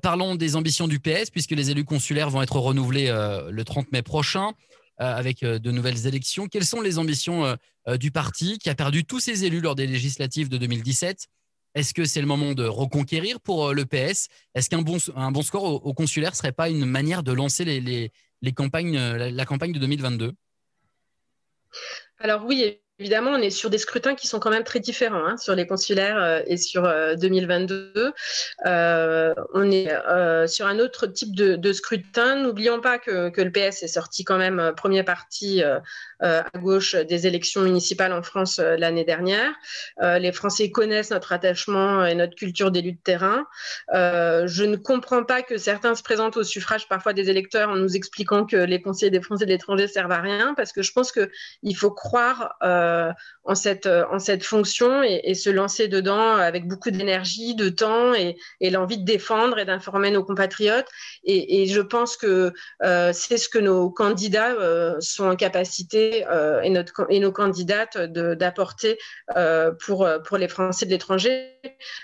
parlons 0.01 0.35
des 0.35 0.55
ambitions 0.55 0.87
du 0.87 0.99
PS, 0.99 1.29
puisque 1.31 1.51
les 1.51 1.69
élus 1.69 1.85
consulaires 1.85 2.31
vont 2.31 2.41
être 2.41 2.57
renouvelés 2.57 3.07
le 3.49 3.63
30 3.63 3.91
mai 3.91 4.01
prochain. 4.01 4.53
Euh, 5.01 5.15
avec 5.15 5.41
euh, 5.41 5.57
de 5.57 5.71
nouvelles 5.71 6.05
élections. 6.05 6.47
Quelles 6.47 6.65
sont 6.65 6.79
les 6.79 6.99
ambitions 6.99 7.57
euh, 7.87 7.97
du 7.97 8.11
parti 8.11 8.59
qui 8.59 8.69
a 8.69 8.75
perdu 8.75 9.05
tous 9.05 9.19
ses 9.19 9.43
élus 9.43 9.59
lors 9.59 9.73
des 9.73 9.87
législatives 9.87 10.49
de 10.49 10.57
2017 10.59 11.29
Est-ce 11.73 11.95
que 11.95 12.05
c'est 12.05 12.21
le 12.21 12.27
moment 12.27 12.53
de 12.53 12.63
reconquérir 12.63 13.39
pour 13.39 13.73
le 13.73 13.85
PS? 13.87 14.27
Est-ce 14.53 14.69
qu'un 14.69 14.83
bon, 14.83 14.99
un 15.15 15.31
bon 15.31 15.41
score 15.41 15.63
au, 15.63 15.79
consulaire 15.79 15.95
consulaire 15.95 16.35
serait 16.35 16.51
pas 16.51 16.69
une 16.69 16.85
manière 16.85 17.23
de 17.23 17.31
lancer 17.31 17.65
les, 17.65 18.11
les, 18.41 18.51
campagnes, 18.53 18.99
la, 18.99 19.45
campagne 19.45 19.73
de 19.73 19.79
2022 19.79 20.33
Alors 22.19 22.45
oui, 22.45 22.77
Évidemment, 23.03 23.31
on 23.31 23.41
est 23.41 23.49
sur 23.49 23.69
des 23.69 23.79
scrutins 23.79 24.15
qui 24.15 24.27
sont 24.27 24.39
quand 24.39 24.49
même 24.49 24.63
très 24.63 24.79
différents 24.79 25.25
hein, 25.25 25.35
sur 25.35 25.55
les 25.55 25.67
consulaires 25.67 26.41
et 26.47 26.55
sur 26.55 26.83
2022. 27.17 28.13
on 28.63 29.71
est 29.71 29.89
sur 30.47 30.67
un 30.67 30.79
autre 30.79 31.07
type 31.07 31.35
de, 31.35 31.73
scrutin. 31.73 32.37
N'oublions 32.37 32.79
pas 32.79 32.99
que, 32.99 33.27
que, 33.27 33.41
le 33.41 33.51
PS 33.51 33.83
est 33.83 33.89
sorti 33.89 34.23
quand 34.23 34.37
même 34.37 34.71
premier 34.77 35.03
parti 35.03 35.61
euh, 35.63 35.79
à 36.23 36.57
gauche 36.57 36.95
des 36.95 37.27
élections 37.27 37.61
municipales 37.61 38.13
en 38.13 38.23
France 38.23 38.59
euh, 38.59 38.77
l'année 38.77 39.03
dernière. 39.03 39.51
Euh, 40.01 40.19
les 40.19 40.31
Français 40.31 40.71
connaissent 40.71 41.11
notre 41.11 41.33
attachement 41.33 42.05
et 42.05 42.15
notre 42.15 42.35
culture 42.35 42.71
d'élu 42.71 42.93
de 42.93 42.97
terrain. 43.03 43.45
je 43.91 44.63
ne 44.63 44.75
comprends 44.75 45.23
pas 45.23 45.41
que 45.41 45.57
certains 45.57 45.95
se 45.95 46.03
présentent 46.03 46.37
au 46.37 46.43
suffrage 46.43 46.87
parfois 46.87 47.13
des 47.13 47.29
électeurs 47.29 47.69
en 47.69 47.75
nous 47.75 47.95
expliquant 47.95 48.45
que 48.45 48.55
les 48.55 48.81
conseillers 48.81 49.11
des 49.11 49.21
Français 49.21 49.45
de 49.45 49.51
l'étranger 49.51 49.87
servent 49.87 50.11
à 50.11 50.21
rien, 50.21 50.53
parce 50.55 50.71
que 50.71 50.81
je 50.81 50.91
pense 50.91 51.11
qu'il 51.11 51.75
faut 51.75 51.91
croire 51.91 52.55
en, 52.61 53.55
cette, 53.55 53.87
en 53.87 54.19
cette 54.19 54.43
fonction 54.43 55.03
et, 55.03 55.33
se 55.33 55.49
lancer 55.49 55.87
dedans 55.87 56.35
avec 56.35 56.67
beaucoup 56.67 56.91
d'énergie, 56.91 57.55
de 57.55 57.69
temps 57.69 58.13
et, 58.13 58.37
l'envie 58.61 58.97
de 58.97 59.05
défendre 59.05 59.59
et 59.59 59.65
d'informer 59.65 60.11
nos 60.11 60.23
compatriotes. 60.23 60.87
Et, 61.23 61.65
je 61.67 61.81
pense 61.81 62.17
que 62.17 62.53
c'est 62.81 63.37
ce 63.37 63.49
que 63.49 63.59
nos 63.59 63.89
candidats 63.89 64.55
sont 64.99 65.25
en 65.25 65.35
capacité 65.35 66.12
euh, 66.27 66.61
et, 66.61 67.19
nos 67.19 67.31
candidates 67.31 67.97
d'apporter 67.97 68.97
euh, 69.35 69.71
pour, 69.71 70.07
pour 70.25 70.37
les 70.37 70.47
Français 70.47 70.85
de 70.85 70.91
l'étranger. 70.91 71.52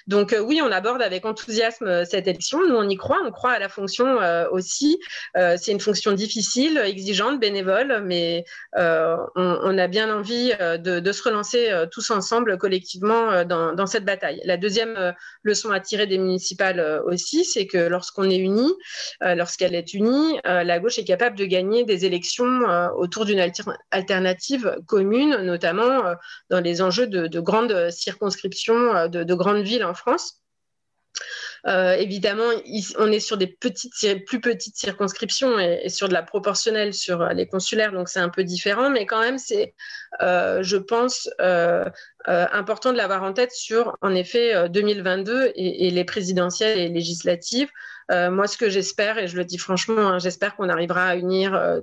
Donc 0.08 0.34
euh, 0.34 0.40
oui, 0.40 0.62
on 0.64 0.72
aborde 0.72 1.02
avec 1.02 1.26
enthousiasme 1.26 2.06
cette 2.06 2.28
élection. 2.28 2.66
Nous, 2.68 2.76
on 2.76 2.88
y 2.88 2.96
croit, 2.96 3.20
on 3.26 3.32
croit 3.32 3.52
à 3.52 3.60
la 3.60 3.70
fonction 3.70 4.20
aussi. 4.52 5.00
C'est 5.36 5.72
une 5.72 5.80
fonction 5.80 6.14
difficile, 6.14 6.78
exigeante, 6.78 7.40
bénévole, 7.40 8.02
mais 8.06 8.46
on, 8.76 9.78
a 9.78 9.88
bien 9.88 10.14
envie 10.14 10.52
de, 10.60 11.12
se 11.12 11.24
relancer 11.24 11.72
tous 11.92 12.12
ensemble, 12.12 12.58
collectivement, 12.58 13.44
dans, 13.46 13.86
cette 13.86 14.06
bataille. 14.06 14.42
La 14.46 14.58
deuxième 14.58 15.14
leçon 15.44 15.72
à 15.72 15.80
tirer 15.80 16.08
des 16.08 16.18
municipales 16.18 17.02
aussi, 17.06 17.46
c'est 17.46 17.68
que 17.68 17.78
lorsqu'on 17.78 18.30
est 18.30 18.38
unis, 18.38 18.74
lorsqu'elle 19.22 19.76
est 19.76 19.94
unie, 19.94 20.40
la 20.44 20.80
gauche 20.80 21.00
est 21.00 21.06
capable 21.06 21.38
de 21.38 21.46
gagner 21.46 21.84
des 21.84 22.06
élections 22.06 22.62
autour 22.96 23.26
d'une 23.26 23.40
alternative 23.92 24.76
communes, 24.88 25.38
notamment 25.44 26.06
euh, 26.06 26.16
dans 26.50 26.60
les 26.60 26.82
enjeux 26.82 27.08
de, 27.08 27.40
grandes 27.40 27.90
circonscriptions, 27.92 28.96
euh, 28.96 29.08
de, 29.08 29.34
grandes 29.34 29.49
villes 29.54 29.86
en 29.86 29.94
France. 29.94 30.44
Euh, 31.68 31.94
évidemment, 31.94 32.48
on 32.98 33.12
est 33.12 33.20
sur 33.20 33.38
des 33.38 33.48
petites, 33.48 33.94
plus 34.26 34.40
petites 34.40 34.78
circonscriptions 34.78 35.60
et, 35.60 35.90
sur 35.90 36.08
de 36.08 36.14
la 36.14 36.24
proportionnelle 36.24 36.94
sur 36.94 37.26
les 37.30 37.48
consulaires, 37.48 37.92
donc 37.92 38.08
c'est 38.08 38.20
un 38.20 38.30
peu 38.30 38.46
différent, 38.46 38.90
mais 38.90 39.06
quand 39.06 39.20
même, 39.20 39.38
c'est, 39.38 39.74
je 40.22 40.78
pense, 40.78 41.30
important 42.26 42.94
de 42.94 42.98
l'avoir 42.98 43.24
en 43.24 43.34
tête 43.34 43.52
sur, 43.52 43.98
en 44.02 44.16
effet, 44.16 44.70
2022 44.70 45.52
et, 45.56 45.90
les 45.92 46.06
présidentielles 46.06 46.80
et 46.80 46.88
législatives. 46.88 47.70
moi, 48.10 48.48
ce 48.48 48.58
que 48.58 48.70
j'espère, 48.70 49.18
et 49.18 49.28
je 49.28 49.36
le 49.36 49.44
dis 49.44 49.58
franchement, 49.58 50.08
hein, 50.08 50.20
j'espère 50.20 50.56
qu'on 50.56 50.70
arrivera 50.70 51.08
à 51.08 51.16
unir 51.18 51.82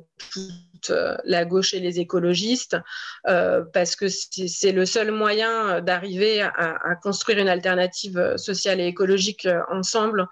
euh, 0.90 1.16
la 1.25 1.45
gauche 1.45 1.75
et 1.75 1.80
les 1.80 2.00
écologistes, 2.00 2.76
euh, 3.28 3.62
parce 3.73 3.97
que 3.97 4.06
c'est 4.09 4.73
le 4.73 4.87
seul 4.87 5.11
moyen 5.11 5.80
d'arriver 5.80 6.42
à, 6.42 6.95
construire 7.02 7.38
une 7.38 7.49
alternative 7.49 8.37
sociale 8.37 8.80
et 8.80 8.87
écologique 8.87 9.47
euh, 9.47 9.61
ensemble 9.71 10.26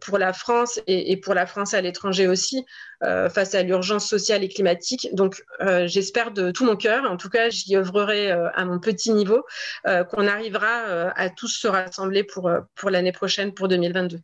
pour 0.00 0.18
la 0.18 0.32
France 0.32 0.80
et, 0.86 1.16
pour 1.18 1.34
la 1.34 1.46
France 1.46 1.72
à 1.72 1.80
l'étranger 1.80 2.28
aussi, 2.28 2.64
face 3.00 3.54
à 3.54 3.62
l'urgence 3.62 4.06
sociale 4.06 4.44
et 4.44 4.48
climatique. 4.48 5.08
Donc, 5.12 5.42
j'espère 5.86 6.30
de 6.30 6.50
tout 6.50 6.66
mon 6.66 6.76
cœur, 6.76 7.10
en 7.10 7.16
tout 7.16 7.30
cas, 7.30 7.48
j'y 7.48 7.74
œuvrerai 7.74 8.30
à 8.30 8.64
mon 8.66 8.78
petit 8.78 9.12
niveau, 9.12 9.42
qu'on 9.84 10.26
arrivera 10.26 11.10
à 11.16 11.30
tous 11.30 11.48
se 11.48 11.68
rassembler 11.68 12.22
pour, 12.22 12.50
pour 12.74 12.90
l'année 12.90 13.12
prochaine, 13.12 13.54
pour 13.54 13.68
2022. 13.68 14.18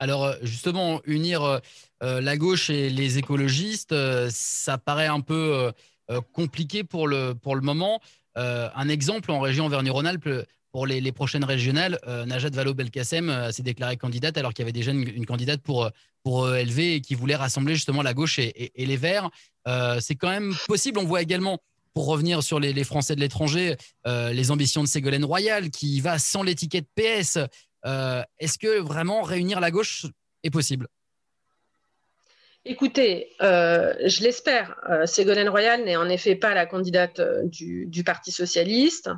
Alors 0.00 0.34
justement, 0.42 1.00
unir 1.04 1.60
euh, 2.02 2.20
la 2.20 2.36
gauche 2.36 2.70
et 2.70 2.90
les 2.90 3.18
écologistes, 3.18 3.92
euh, 3.92 4.28
ça 4.30 4.78
paraît 4.78 5.06
un 5.06 5.20
peu 5.20 5.72
euh, 6.10 6.20
compliqué 6.32 6.84
pour 6.84 7.08
le, 7.08 7.34
pour 7.34 7.56
le 7.56 7.62
moment. 7.62 8.00
un 8.36 8.88
exemple 8.88 9.32
en 9.32 9.40
région 9.40 9.66
Auvergne-Rhône-Alpes, 9.66 10.46
pour 10.70 10.86
les, 10.86 11.12
prochaines 11.12 11.44
régionales, 11.44 11.98
Najat 12.26 12.50
Vallaud-Belkacem 12.50 13.50
s'est 13.50 13.64
déclarée 13.64 13.96
candidate 13.96 14.38
alors 14.38 14.52
qu'il 14.54 14.62
y 14.62 14.66
avait 14.66 14.72
déjà 14.72 14.92
une, 14.92 15.26
candidate 15.26 15.60
pour, 15.60 15.90
pour 16.22 16.48
ELV 16.54 16.78
et 16.78 17.00
qui 17.00 17.16
voulait 17.16 17.34
rassembler 17.34 17.74
justement 17.74 18.02
la 18.02 18.14
gauche 18.14 18.38
et, 18.38 18.70
les 18.76 18.96
Verts. 18.96 19.28
c'est 20.00 20.14
quand 20.14 20.28
même 20.28 20.54
possible. 20.68 21.00
On 21.00 21.04
voit 21.04 21.22
également 21.22 21.58
pour 21.94 22.06
revenir 22.06 22.44
sur 22.44 22.60
les, 22.60 22.84
Français 22.84 23.16
de 23.16 23.20
l'étranger, 23.20 23.76
les 24.06 24.50
ambitions 24.52 24.84
de 24.84 24.88
Ségolène 24.88 25.24
Royal 25.24 25.70
qui 25.70 26.00
va 26.00 26.20
sans 26.20 26.44
l'étiquette 26.44 26.86
PS. 26.94 27.38
Est-ce 27.84 28.58
que 28.58 28.80
vraiment 28.80 29.22
réunir 29.22 29.60
la 29.60 29.70
gauche 29.70 30.06
est 30.42 30.50
possible? 30.50 30.88
Écoutez, 32.70 33.30
euh, 33.40 33.94
je 34.04 34.22
l'espère. 34.22 34.76
Euh, 34.90 35.06
Ségolène 35.06 35.48
Royal 35.48 35.84
n'est 35.84 35.96
en 35.96 36.08
effet 36.08 36.34
pas 36.34 36.52
la 36.52 36.66
candidate 36.66 37.18
euh, 37.18 37.44
du, 37.46 38.04
Parti 38.04 38.30
socialiste. 38.30 39.08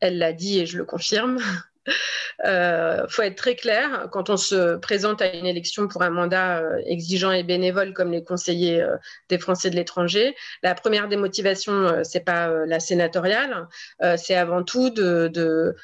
Elle 0.00 0.16
l'a 0.16 0.32
dit 0.32 0.60
et 0.60 0.66
je 0.66 0.78
le 0.78 0.86
confirme. 0.86 1.38
Il 1.86 2.46
euh, 2.46 3.06
faut 3.08 3.22
être 3.22 3.36
très 3.36 3.54
clair, 3.54 4.08
quand 4.10 4.30
on 4.30 4.36
se 4.36 4.76
présente 4.76 5.22
à 5.22 5.32
une 5.34 5.46
élection 5.46 5.86
pour 5.86 6.02
un 6.02 6.10
mandat 6.10 6.58
euh, 6.58 6.78
exigeant 6.86 7.30
et 7.30 7.42
bénévole 7.42 7.92
comme 7.92 8.10
les 8.10 8.24
conseillers 8.24 8.82
euh, 8.82 8.96
des 9.28 9.38
Français 9.38 9.70
de 9.70 9.76
l'étranger, 9.76 10.34
la 10.62 10.74
première 10.74 11.08
des 11.08 11.16
motivations, 11.16 12.02
c'est 12.02 12.24
pas 12.24 12.48
la 12.66 12.80
sénatoriale, 12.80 13.66
c'est 14.16 14.34
avant 14.34 14.62
tout 14.62 14.90
de, 14.90 15.74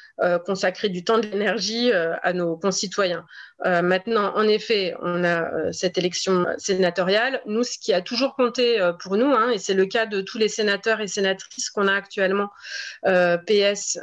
consacrer 0.45 0.89
du 0.89 1.03
temps, 1.03 1.19
de 1.19 1.27
l'énergie 1.27 1.91
à 1.91 2.33
nos 2.33 2.57
concitoyens. 2.57 3.25
maintenant, 3.63 4.35
en 4.35 4.47
effet, 4.47 4.95
on 5.01 5.23
a 5.23 5.71
cette 5.71 5.97
élection 5.97 6.45
sénatoriale. 6.57 7.41
Nous, 7.45 7.63
ce 7.63 7.77
qui 7.79 7.93
a 7.93 8.01
toujours 8.01 8.35
compté 8.35 8.79
pour 8.99 9.17
nous, 9.17 9.31
hein, 9.31 9.51
et 9.51 9.57
c'est 9.57 9.73
le 9.73 9.85
cas 9.85 10.05
de 10.05 10.21
tous 10.21 10.37
les 10.37 10.47
sénateurs 10.47 11.01
et 11.01 11.07
sénatrices 11.07 11.69
qu'on 11.69 11.87
a 11.87 11.93
actuellement, 11.93 12.49
PS 13.03 13.99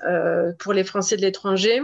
pour 0.59 0.73
les 0.73 0.85
Français 0.85 1.17
de 1.17 1.23
l'étranger, 1.23 1.83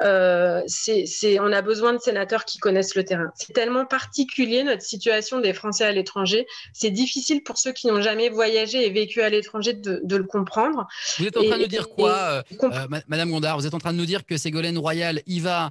euh, 0.00 0.62
c'est, 0.66 1.38
on 1.40 1.52
a 1.52 1.62
besoin 1.62 1.92
de 1.92 1.98
sénateurs 1.98 2.44
qui 2.44 2.58
connaissent 2.58 2.94
le 2.94 3.04
terrain. 3.04 3.30
C'est 3.36 3.52
tellement 3.52 3.84
particulier 3.84 4.62
notre 4.64 4.82
situation 4.82 5.40
des 5.40 5.52
Français 5.52 5.84
à 5.84 5.92
l'étranger. 5.92 6.46
C'est 6.72 6.90
difficile 6.90 7.42
pour 7.42 7.58
ceux 7.58 7.72
qui 7.72 7.86
n'ont 7.86 8.00
jamais 8.00 8.28
voyagé 8.28 8.86
et 8.86 8.90
vécu 8.90 9.22
à 9.22 9.28
l'étranger 9.28 9.74
de, 9.74 10.16
le 10.16 10.24
comprendre. 10.24 10.86
Vous 11.18 11.26
êtes 11.26 11.36
en 11.36 11.42
train 11.42 11.56
de 11.56 11.62
nous 11.62 11.68
dire 11.68 11.88
quoi, 11.88 12.12
euh, 12.12 12.42
euh, 12.62 13.00
Madame 13.06 13.30
Gondard? 13.30 13.58
Vous 13.58 13.66
êtes 13.66 13.74
en 13.74 13.78
train 13.78 13.92
de 13.92 13.98
nous 13.98 14.06
dire 14.06 14.24
que 14.24 14.36
Ségolène 14.36 14.78
Royal 14.78 15.22
y 15.26 15.40
va 15.40 15.70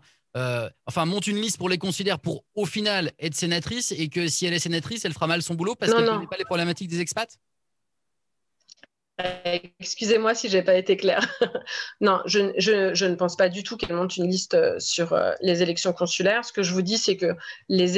enfin, 0.86 1.06
monte 1.06 1.26
une 1.26 1.42
liste 1.42 1.58
pour 1.58 1.68
les 1.68 1.80
considère 1.80 2.20
pour, 2.20 2.44
au 2.54 2.68
final, 2.68 3.12
être 3.18 3.34
sénatrice 3.34 3.92
et 3.92 4.08
que 4.08 4.28
si 4.28 4.46
elle 4.46 4.54
est 4.54 4.60
sénatrice, 4.60 5.04
elle 5.04 5.14
fera 5.14 5.26
mal 5.26 5.42
son 5.42 5.56
boulot 5.56 5.74
parce 5.74 5.92
qu'elle 5.92 6.04
ne 6.04 6.10
connaît 6.10 6.28
pas 6.28 6.38
les 6.38 6.46
problématiques 6.46 6.90
des 6.90 7.02
expats? 7.02 7.40
Excusez-moi 9.80 10.36
si 10.36 10.48
j'ai 10.48 10.62
pas 10.62 10.76
été 10.76 10.96
claire. 10.96 11.26
non, 12.02 12.22
je, 12.26 12.40
ne 12.40 13.16
pense 13.16 13.36
pas 13.36 13.50
du 13.50 13.64
tout 13.64 13.76
qu'elle 13.76 13.96
monte 13.96 14.18
une 14.18 14.30
liste 14.30 14.54
euh, 14.54 14.78
sur 14.80 15.14
euh, 15.14 15.32
les 15.42 15.64
élections 15.64 15.92
consulaires. 15.92 16.46
Ce 16.46 16.54
que 16.54 16.62
je 16.62 16.72
vous 16.72 16.84
dis, 16.84 16.98
c'est 17.00 17.18
que 17.18 17.36
les, 17.68 17.98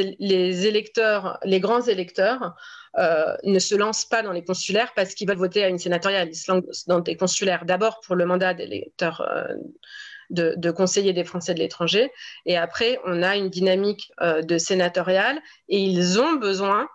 électeurs, 0.65 1.37
les 1.43 1.59
grands 1.59 1.81
électeurs, 1.81 2.55
euh, 2.97 3.35
ne 3.43 3.59
se 3.59 3.75
lancent 3.75 4.05
pas 4.05 4.23
dans 4.23 4.31
les 4.31 4.43
consulaires 4.43 4.93
parce 4.95 5.13
qu'ils 5.13 5.27
veulent 5.27 5.37
voter 5.37 5.63
à 5.63 5.67
une 5.67 5.77
sénatoriale. 5.77 6.29
Ils 6.29 6.35
se 6.35 6.51
lancent 6.51 6.87
dans 6.87 6.99
des 6.99 7.17
consulaires 7.17 7.65
d'abord 7.65 7.99
pour 7.99 8.15
le 8.15 8.25
mandat 8.25 8.53
d'électeurs. 8.53 9.27
de, 10.29 10.53
de, 10.57 10.71
conseillers 10.71 11.13
des 11.13 11.23
Français 11.23 11.53
de 11.53 11.59
l'étranger. 11.59 12.11
Et 12.45 12.55
après, 12.55 12.99
on 13.05 13.23
a 13.23 13.35
une 13.35 13.49
dynamique 13.49 14.11
de 14.21 14.57
sénatoriale 14.57 15.39
et 15.69 15.79
ils 15.79 16.19
ont 16.19 16.33
besoin 16.33 16.87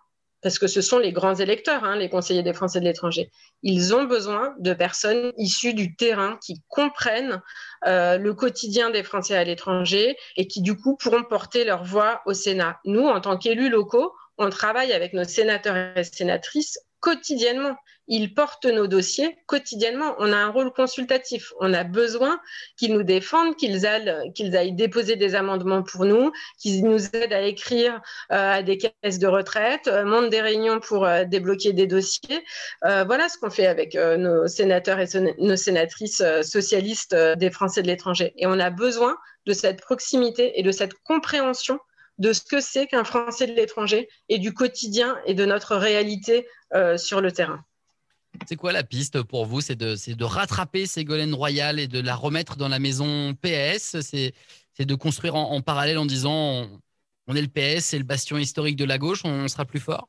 parce 0.44 0.58
que 0.58 0.66
ce 0.66 0.82
sont 0.82 0.98
les 0.98 1.10
grands 1.10 1.34
électeurs, 1.34 1.84
hein, 1.84 1.96
les 1.96 2.10
conseillers 2.10 2.42
des 2.42 2.52
Français 2.52 2.78
de 2.78 2.84
l'étranger. 2.84 3.30
Ils 3.62 3.94
ont 3.94 4.04
besoin 4.04 4.54
de 4.58 4.74
personnes 4.74 5.32
issues 5.38 5.72
du 5.72 5.96
terrain 5.96 6.38
qui 6.44 6.62
comprennent 6.68 7.40
euh, 7.86 8.18
le 8.18 8.34
quotidien 8.34 8.90
des 8.90 9.02
Français 9.02 9.36
à 9.36 9.42
l'étranger 9.42 10.18
et 10.36 10.46
qui, 10.46 10.60
du 10.60 10.76
coup, 10.76 10.98
pourront 10.98 11.24
porter 11.24 11.64
leur 11.64 11.82
voix 11.82 12.20
au 12.26 12.34
Sénat. 12.34 12.78
Nous, 12.84 13.06
en 13.06 13.22
tant 13.22 13.38
qu'élus 13.38 13.70
locaux, 13.70 14.12
on 14.36 14.50
travaille 14.50 14.92
avec 14.92 15.14
nos 15.14 15.24
sénateurs 15.24 15.96
et 15.96 16.04
sénatrices 16.04 16.78
quotidiennement. 17.00 17.76
Ils 18.06 18.34
portent 18.34 18.66
nos 18.66 18.87
dossiers 18.87 19.38
quotidiennement. 19.46 20.14
On 20.18 20.32
a 20.32 20.37
un 20.37 20.50
rôle 20.50 20.73
consultatif. 20.73 21.52
On 21.61 21.73
a 21.73 21.84
besoin 21.84 22.38
qu'ils 22.76 22.92
nous 22.92 23.02
défendent, 23.02 23.56
qu'ils 23.56 23.87
aillent, 23.87 24.11
aillent 24.54 24.75
déposer 24.75 25.16
des 25.16 25.34
amendements 25.34 25.82
pour 25.82 26.04
nous, 26.04 26.30
qu'ils 26.58 26.84
nous 26.84 27.06
aident 27.14 27.32
à 27.32 27.42
écrire 27.42 27.94
euh, 28.30 28.58
à 28.58 28.62
des 28.62 28.78
caisses 28.78 29.18
de 29.18 29.26
retraite, 29.26 29.88
euh, 29.88 30.04
montent 30.04 30.30
des 30.30 30.42
réunions 30.42 30.80
pour 30.80 31.06
euh, 31.06 31.25
débloquer 31.25 31.73
des 31.73 31.87
dossiers. 31.87 32.44
voilà 32.82 33.28
ce 33.28 33.38
qu'on 33.38 33.50
fait 33.50 33.66
avec 33.66 33.94
nos 33.94 34.46
sénateurs 34.46 35.00
et 35.00 35.06
nos 35.38 35.56
sénatrices 35.56 36.23
socialistes 36.42 37.14
des 37.14 37.50
Français 37.50 37.82
de 37.82 37.87
l'étranger. 37.87 38.32
Et 38.37 38.46
on 38.46 38.58
a 38.58 38.70
besoin 38.70 39.16
de 39.46 39.52
cette 39.52 39.80
proximité 39.80 40.58
et 40.58 40.62
de 40.62 40.73
cette 40.73 40.94
compréhension 41.04 41.78
de 42.18 42.32
ce 42.32 42.42
que 42.42 42.61
c'est 42.61 42.87
qu'un 42.87 43.04
Français 43.04 43.46
de 43.46 43.54
l'étranger 43.54 44.08
et 44.28 44.38
du 44.38 44.52
quotidien 44.54 45.18
et 45.26 45.34
de 45.34 45.44
notre 45.44 45.76
réalité 45.76 46.46
sur 46.96 47.20
le 47.20 47.32
terrain. 47.32 47.64
C'est 48.46 48.56
quoi 48.56 48.72
la 48.72 48.82
piste 48.82 49.22
pour 49.22 49.46
vous? 49.46 49.60
C'est 49.60 49.76
de, 49.76 49.94
de, 50.14 50.24
rattraper 50.24 50.86
Ségolène 50.86 51.34
Royal 51.34 51.78
et 51.78 51.88
de 51.88 52.00
la 52.00 52.14
remettre 52.14 52.56
dans 52.56 52.68
la 52.68 52.78
maison 52.78 53.34
PS 53.34 53.96
C'est 54.00 54.32
de 54.78 54.94
construire 54.94 55.34
en, 55.34 55.60
parallèle 55.60 55.98
en 55.98 56.06
disant 56.06 56.68
on, 57.26 57.36
est 57.36 57.42
le 57.42 57.48
PS, 57.48 57.84
c'est 57.84 57.98
le 57.98 58.04
bastion 58.04 58.36
historique 58.36 58.76
de 58.76 58.84
la 58.84 58.98
gauche, 58.98 59.22
on, 59.24 59.48
sera 59.48 59.64
plus 59.64 59.80
fort? 59.80 60.08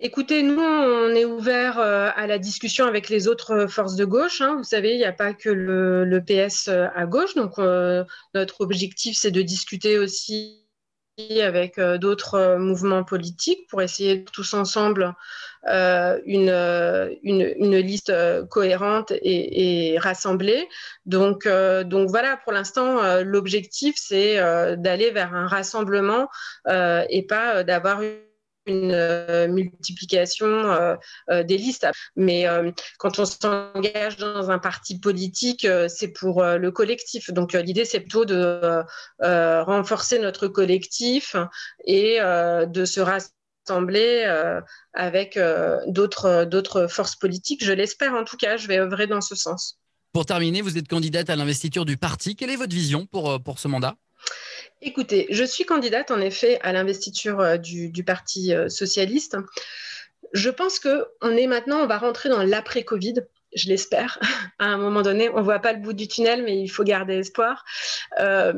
Écoutez, 0.00 0.44
nous, 0.44 0.60
on 0.60 1.10
est 1.10 1.24
ouvert 1.24 1.80
euh, 1.80 2.10
à 2.14 2.28
la 2.28 2.38
discussion 2.38 2.86
avec 2.86 3.08
les 3.08 3.26
autres 3.26 3.66
forces 3.66 3.96
de 3.96 4.04
gauche. 4.04 4.40
Hein. 4.40 4.54
Vous 4.56 4.64
savez, 4.64 4.92
il 4.92 4.98
n'y 4.98 5.04
a 5.04 5.12
pas 5.12 5.34
que 5.34 5.48
le, 5.48 6.22
PS 6.24 6.68
euh, 6.68 6.86
à 6.94 7.06
gauche. 7.06 7.34
Donc, 7.34 7.58
notre 8.34 8.60
objectif, 8.60 9.16
c'est 9.18 9.32
de 9.32 9.42
discuter 9.42 9.98
aussi 9.98 10.67
avec 11.18 11.78
euh, 11.78 11.98
d'autres 11.98 12.34
euh, 12.34 12.58
mouvements 12.58 13.04
politiques 13.04 13.66
pour 13.68 13.82
essayer 13.82 14.24
tous 14.24 14.54
ensemble 14.54 15.14
euh, 15.68 16.18
une, 16.24 16.48
une, 17.22 17.76
liste 17.78 18.12
cohérente 18.48 19.12
et, 19.22 19.98
rassemblée. 19.98 20.68
Donc, 21.04 21.48
donc 21.48 22.08
voilà, 22.08 22.38
pour 22.38 22.52
l'instant, 22.52 23.20
l'objectif, 23.22 23.96
c'est 23.98 24.36
d'aller 24.76 25.10
vers 25.10 25.34
un 25.34 25.46
rassemblement 25.46 26.28
et 26.66 27.26
pas 27.28 27.64
d'avoir 27.64 28.02
une 28.02 28.27
une 28.68 28.92
euh, 28.92 29.48
multiplication 29.48 30.46
euh, 30.46 30.94
euh, 31.30 31.42
des 31.42 31.56
listes. 31.56 31.86
Mais 32.16 32.46
quand 32.98 33.18
on 33.18 33.24
s'engage 33.24 34.16
dans 34.16 34.50
un 34.50 34.58
parti 34.58 34.98
politique, 34.98 35.66
c'est 35.88 36.08
pour 36.08 36.42
le 36.42 36.70
collectif. 36.70 37.30
Donc 37.32 37.52
l'idée, 37.52 37.84
c'est 37.84 38.00
plutôt 38.00 38.24
de 38.24 38.82
renforcer 39.20 40.18
notre 40.18 40.48
collectif 40.48 41.36
et 41.84 42.18
de 42.20 42.84
se 42.84 43.00
rassembler 43.00 44.24
avec 44.94 45.38
d'autres, 45.86 46.86
forces 46.88 47.16
politiques. 47.16 47.64
Je 47.64 47.72
l'espère 47.72 48.14
en 48.14 48.24
tout 48.24 48.36
cas, 48.36 48.56
je 48.56 48.68
vais 48.68 48.78
œuvrer 48.78 49.06
dans 49.06 49.20
ce 49.20 49.34
sens. 49.34 49.78
Pour 50.12 50.26
terminer, 50.26 50.62
vous 50.62 50.78
êtes 50.78 50.88
candidate 50.88 51.30
à 51.30 51.36
l'investiture 51.36 51.84
du 51.84 51.96
parti. 51.96 52.34
Quelle 52.34 52.50
est 52.50 52.56
votre 52.56 52.74
vision 52.74 53.06
pour, 53.06 53.42
pour 53.42 53.58
ce 53.58 53.68
mandat? 53.68 53.96
Écoutez, 54.80 55.26
je 55.30 55.42
suis 55.42 55.64
candidate 55.64 56.12
en 56.12 56.20
effet 56.20 56.60
à 56.62 56.72
l'investiture 56.72 57.40
euh, 57.40 57.56
du, 57.56 58.04
Parti 58.04 58.54
euh, 58.54 58.68
socialiste. 58.68 59.36
Je 60.32 60.50
pense 60.50 60.78
que 60.78 61.06
on 61.20 61.36
est 61.36 61.48
maintenant, 61.48 61.78
on 61.78 61.86
va 61.86 61.98
rentrer 61.98 62.28
dans 62.28 62.44
l'après-Covid. 62.44 63.14
Je 63.54 63.68
l'espère. 63.68 64.20
À 64.60 64.66
un 64.66 64.76
moment 64.76 65.02
donné, 65.02 65.30
on 65.30 65.40
voit 65.42 65.60
pas 65.60 65.72
le 65.72 65.80
bout 65.80 65.92
du 65.94 66.06
tunnel, 66.06 66.42
mais 66.42 66.60
il 66.60 66.68
faut 66.68 66.84
garder 66.84 67.14
espoir. 67.14 67.64
Euh, 68.20 68.52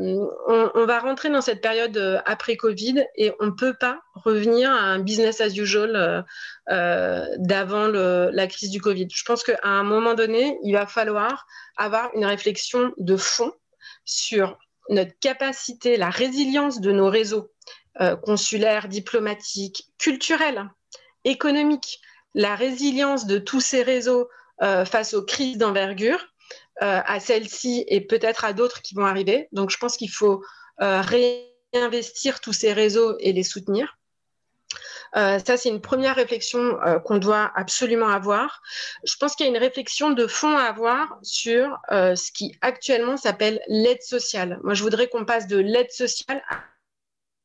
on, 0.46 0.84
va 0.86 0.98
rentrer 0.98 1.28
dans 1.28 1.42
cette 1.42 1.60
période 1.60 2.22
après 2.24 2.56
Covid 2.56 3.04
et 3.16 3.32
on 3.38 3.46
ne 3.46 3.50
peut 3.50 3.74
pas 3.74 4.00
revenir 4.14 4.70
à 4.70 4.80
un 4.80 4.98
business 4.98 5.42
as 5.42 5.54
usual 5.56 6.24
d'avant 6.66 7.88
la 7.88 8.46
crise 8.46 8.70
du 8.70 8.80
Covid. 8.80 9.08
Je 9.14 9.24
pense 9.24 9.44
qu'à 9.44 9.58
un 9.62 9.82
moment 9.82 10.14
donné, 10.14 10.58
il 10.64 10.72
va 10.72 10.86
falloir 10.86 11.46
avoir 11.76 12.10
une 12.14 12.24
réflexion 12.24 12.94
de 12.96 13.16
fond 13.16 13.52
sur 14.06 14.58
notre 14.90 15.18
capacité, 15.20 15.96
la 15.96 16.10
résilience 16.10 16.80
de 16.80 16.92
nos 16.92 17.08
réseaux 17.08 17.50
euh, 18.00 18.16
consulaires, 18.16 18.88
diplomatiques, 18.88 19.88
culturels, 19.98 20.68
économiques, 21.24 22.00
la 22.34 22.54
résilience 22.54 23.26
de 23.26 23.38
tous 23.38 23.60
ces 23.60 23.82
réseaux 23.82 24.28
euh, 24.62 24.84
face 24.84 25.14
aux 25.14 25.24
crises 25.24 25.58
d'envergure, 25.58 26.26
euh, 26.82 27.00
à 27.04 27.20
celles-ci 27.20 27.84
et 27.88 28.00
peut-être 28.00 28.44
à 28.44 28.52
d'autres 28.52 28.82
qui 28.82 28.94
vont 28.94 29.06
arriver. 29.06 29.48
Donc 29.52 29.70
je 29.70 29.78
pense 29.78 29.96
qu'il 29.96 30.10
faut 30.10 30.42
réinvestir 30.78 32.40
tous 32.40 32.54
ces 32.54 32.72
réseaux 32.72 33.16
et 33.18 33.32
les 33.34 33.42
soutenir. 33.42 33.98
Euh, 35.16 35.38
ça, 35.44 35.56
c'est 35.56 35.68
une 35.68 35.80
première 35.80 36.16
réflexion 36.16 36.80
euh, 36.82 36.98
qu'on 36.98 37.18
doit 37.18 37.50
absolument 37.54 38.08
avoir. 38.08 38.62
Je 39.04 39.16
pense 39.16 39.34
qu'il 39.34 39.46
y 39.46 39.48
a 39.48 39.52
une 39.52 39.58
réflexion 39.58 40.10
de 40.10 40.26
fond 40.26 40.56
à 40.56 40.62
avoir 40.62 41.18
sur 41.22 41.78
euh, 41.90 42.14
ce 42.14 42.30
qui 42.32 42.56
actuellement 42.60 43.16
s'appelle 43.16 43.60
l'aide 43.68 44.02
sociale. 44.02 44.60
Moi, 44.62 44.74
je 44.74 44.82
voudrais 44.82 45.08
qu'on 45.08 45.24
passe 45.24 45.46
de 45.46 45.58
l'aide 45.58 45.90
sociale 45.90 46.42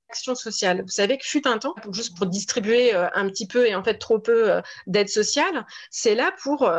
action 0.10 0.36
sociale. 0.36 0.82
Vous 0.82 0.90
savez 0.90 1.18
que 1.18 1.26
fut 1.26 1.48
un 1.48 1.58
temps, 1.58 1.76
juste 1.92 2.18
pour 2.18 2.28
distribuer 2.28 2.94
un 2.94 3.28
petit 3.28 3.48
peu 3.48 3.68
et 3.68 3.76
en 3.76 3.84
fait 3.84 3.98
trop 3.98 4.20
peu 4.20 4.62
d'aide 4.88 5.10
sociale, 5.10 5.66
c'est 5.90 6.16
là 6.16 6.32
pour 6.42 6.70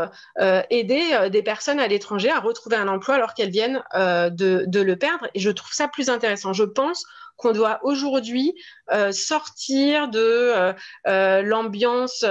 aider 0.71 1.29
des 1.31 1.43
personnes 1.43 1.81
à 1.81 1.89
l'étranger 1.89 2.31
à 2.31 2.41
retrouver 2.41 2.77
un 2.77 2.89
emploi 2.89 3.17
alors 3.17 3.35
qu'elles 3.35 3.51
viennent 3.51 3.83
de, 3.95 4.81
le 4.81 4.97
perdre. 4.97 5.29
Et 5.35 5.41
je 5.41 5.51
trouve 5.51 5.73
ça 5.73 5.89
plus 5.89 6.09
intéressant. 6.09 6.53
Je 6.53 6.65
pense 6.65 7.05
qu'on 7.37 7.53
doit 7.53 7.81
aujourd'hui 7.83 8.55
euh, 8.93 9.13
sortir 9.13 10.09
de 10.09 10.19
euh, 10.21 10.73
euh, 11.07 11.43
l'ambiance 11.43 12.25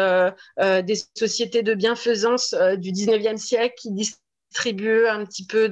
des 0.57 0.95
sociétés 1.17 1.63
de 1.63 1.73
bienfaisance 1.73 2.53
du 2.77 2.91
19e 2.91 3.37
siècle 3.37 3.75
qui 3.77 3.91
distribuent 4.55 5.07
un 5.07 5.25
petit 5.25 5.45
peu 5.45 5.67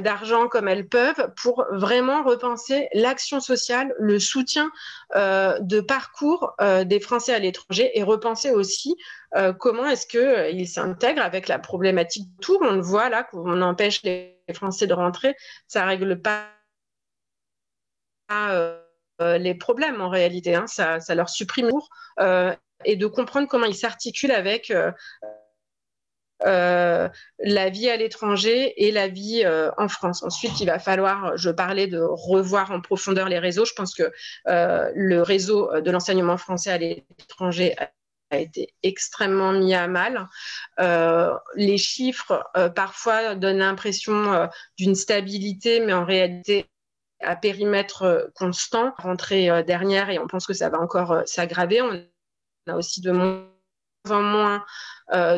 d'argent 0.00 0.46
comme 0.48 0.68
elles 0.68 0.86
peuvent 0.86 1.32
pour 1.36 1.66
vraiment 1.72 2.22
repenser 2.22 2.88
l'action 2.94 3.40
sociale, 3.40 3.92
le 3.98 4.18
soutien 4.20 4.70
de 5.14 5.80
parcours 5.80 6.54
des 6.84 7.00
Français 7.00 7.34
à 7.34 7.40
l'étranger 7.40 7.90
et 7.94 8.02
repenser 8.04 8.50
aussi 8.50 8.96
comment 9.58 9.86
est-ce 9.86 10.06
qu'ils 10.06 10.68
s'intègrent 10.68 11.22
avec 11.22 11.48
la 11.48 11.58
problématique 11.58 12.28
tout. 12.40 12.58
On 12.60 12.72
le 12.72 12.82
voit 12.82 13.08
là, 13.08 13.24
qu'on 13.24 13.62
empêche 13.62 14.02
les 14.04 14.38
Français 14.54 14.86
de 14.86 14.94
rentrer, 14.94 15.34
ça 15.66 15.84
règle 15.84 16.22
pas 16.22 16.46
euh, 18.30 18.78
les 19.20 19.54
problèmes 19.54 20.00
en 20.00 20.08
réalité. 20.08 20.54
Hein. 20.54 20.68
ça, 20.68 21.00
leur 21.14 21.28
supprime 21.28 21.70
euh, 22.20 22.54
et 22.84 22.94
de 22.94 23.06
comprendre 23.08 23.48
comment 23.48 23.66
ils 23.66 23.74
s'articulent 23.74 24.30
avec 24.30 24.72
euh, 26.46 27.08
la 27.38 27.68
vie 27.70 27.88
à 27.88 27.96
l'étranger 27.96 28.74
et 28.84 28.90
la 28.92 29.08
vie 29.08 29.44
en 29.76 29.88
France. 29.88 30.22
Ensuite, 30.22 30.60
il 30.60 30.66
va 30.66 30.78
falloir, 30.78 31.36
je 31.36 31.50
parlais 31.50 31.86
de 31.86 32.00
revoir 32.00 32.70
en 32.70 32.80
profondeur 32.80 33.28
les 33.28 33.38
réseaux. 33.38 33.64
Je 33.64 33.74
pense 33.74 33.94
que 33.94 34.10
le 34.46 35.20
réseau 35.20 35.80
de 35.80 35.90
l'enseignement 35.90 36.36
français 36.36 36.70
à 36.70 36.78
l'étranger 36.78 37.74
a 38.30 38.38
été 38.38 38.74
extrêmement 38.82 39.52
mis 39.52 39.74
à 39.74 39.88
mal. 39.88 40.26
les 41.54 41.78
chiffres 41.78 42.44
parfois 42.74 43.34
donnent 43.34 43.58
l'impression 43.58 44.48
d'une 44.76 44.94
stabilité, 44.94 45.80
mais 45.80 45.92
en 45.92 46.04
réalité, 46.04 46.66
à 47.20 47.36
périmètre 47.36 48.02
euh, 48.02 48.26
constant, 48.34 48.94
rentrée 48.98 49.50
euh, 49.50 49.62
dernière, 49.62 50.10
et 50.10 50.18
on 50.18 50.26
pense 50.26 50.46
que 50.46 50.54
ça 50.54 50.68
va 50.68 50.78
encore 50.78 51.12
euh, 51.12 51.22
s'aggraver. 51.26 51.80
On 51.82 52.06
a 52.68 52.76
aussi 52.76 53.00
de 53.00 53.10
en 54.08 54.22
moins 54.22 54.64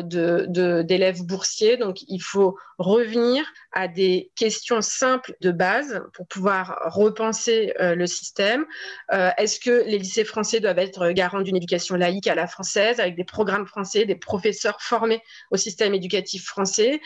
d'élèves 0.03 1.23
boursiers. 1.23 1.77
Donc, 1.77 2.01
il 2.07 2.21
faut 2.21 2.57
revenir 2.77 3.45
à 3.71 3.87
des 3.87 4.31
questions 4.35 4.81
simples 4.81 5.35
de 5.41 5.51
base 5.51 6.03
pour 6.13 6.27
pouvoir 6.27 6.79
repenser 6.85 7.73
le 7.79 8.05
système. 8.07 8.65
Est-ce 9.11 9.59
que 9.59 9.85
les 9.85 9.97
lycées 9.97 10.25
français 10.25 10.59
doivent 10.59 10.79
être 10.79 11.11
garants 11.11 11.41
d'une 11.41 11.57
éducation 11.57 11.95
laïque 11.95 12.27
à 12.27 12.35
la 12.35 12.47
française, 12.47 12.99
avec 12.99 13.15
des 13.15 13.23
programmes 13.23 13.65
français, 13.65 14.05
des 14.05 14.15
professeurs 14.15 14.81
formés 14.81 15.21
au 15.51 15.57
système 15.57 15.93
éducatif 15.93 16.45
français? 16.45 16.99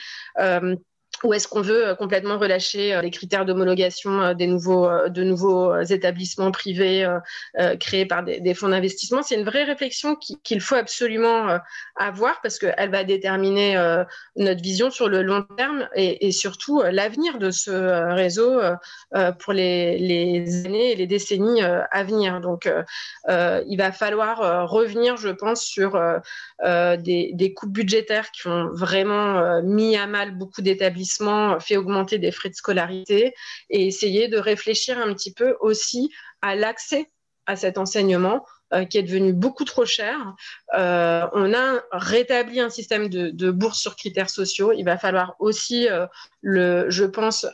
Ou 1.24 1.34
est-ce 1.34 1.48
qu'on 1.48 1.62
veut 1.62 1.88
euh, 1.88 1.96
complètement 1.96 2.38
relâcher 2.38 2.94
euh, 2.94 3.02
les 3.02 3.12
critères 3.12 3.46
d'homologation 3.46 4.22
euh, 4.22 4.34
des 4.34 4.48
nouveaux, 4.48 4.90
de 5.10 5.24
nouveaux 5.24 5.80
établissements 5.82 6.52
privés 6.52 7.08
créés 7.80 8.06
par 8.06 8.24
des, 8.24 8.54
fonds 8.54 8.70
d'investissement? 8.70 9.22
C'est 9.22 9.36
une 9.36 9.46
vraie 9.46 9.64
réflexion 9.64 10.16
qu'il 10.16 10.62
faut 10.62 10.76
absolument 10.76 11.60
avoir 11.96 12.42
parce 12.42 12.60
qu'elle 12.60 12.92
va 12.92 13.04
déterminer 13.04 13.76
notre 14.36 14.62
vision 14.62 14.90
sur 14.90 15.10
le 15.10 15.22
long 15.22 15.44
terme 15.58 15.88
et, 15.96 16.32
surtout 16.32 16.82
l'avenir 16.82 17.38
de 17.38 17.52
ce 17.52 18.14
réseau 18.14 18.60
pour 19.40 19.54
les, 19.54 20.66
années 20.66 20.92
et 20.92 20.96
les 20.96 21.08
décennies 21.08 21.62
à 21.62 22.04
venir. 22.04 22.42
Donc, 22.42 22.70
il 23.28 23.78
va 23.78 23.92
falloir 23.92 24.70
revenir, 24.70 25.18
je 25.18 25.30
pense, 25.30 25.64
sur 25.64 26.00
des, 26.64 27.32
des 27.34 27.54
coupes 27.54 27.74
budgétaires 27.74 28.32
qui 28.32 28.48
ont 28.48 28.70
vraiment 28.74 29.62
mis 29.62 29.96
à 29.98 30.08
mal 30.08 30.38
beaucoup 30.38 30.62
d'établissements 30.62 31.05
fait 31.60 31.78
augmenter 31.78 32.20
des 32.20 32.32
frais 32.32 32.50
de 32.50 32.56
scolarité 32.56 33.34
et 33.70 33.88
essayer 33.88 34.28
de 34.28 34.38
réfléchir 34.38 34.98
un 34.98 35.14
petit 35.14 35.34
peu 35.34 35.56
aussi 35.60 36.12
à 36.42 36.56
l'accès 36.56 37.12
à 37.46 37.56
cet 37.56 37.78
enseignement 37.78 38.46
qui 38.90 38.98
est 38.98 39.04
devenu 39.04 39.34
beaucoup 39.34 39.64
trop 39.64 39.86
cher. 39.86 40.18
Euh, 40.74 41.26
on 41.34 41.54
a 41.54 41.82
rétabli 41.92 42.60
un 42.60 42.70
système 42.70 43.10
de, 43.10 43.30
de, 43.30 43.52
bourse 43.52 43.80
sur 43.80 43.96
critères 43.96 44.30
sociaux. 44.30 44.74
Il 44.74 44.84
va 44.84 44.98
falloir 44.98 45.36
aussi, 45.40 45.88
euh, 45.88 46.08
je 46.44 47.06
pense, 47.06 47.46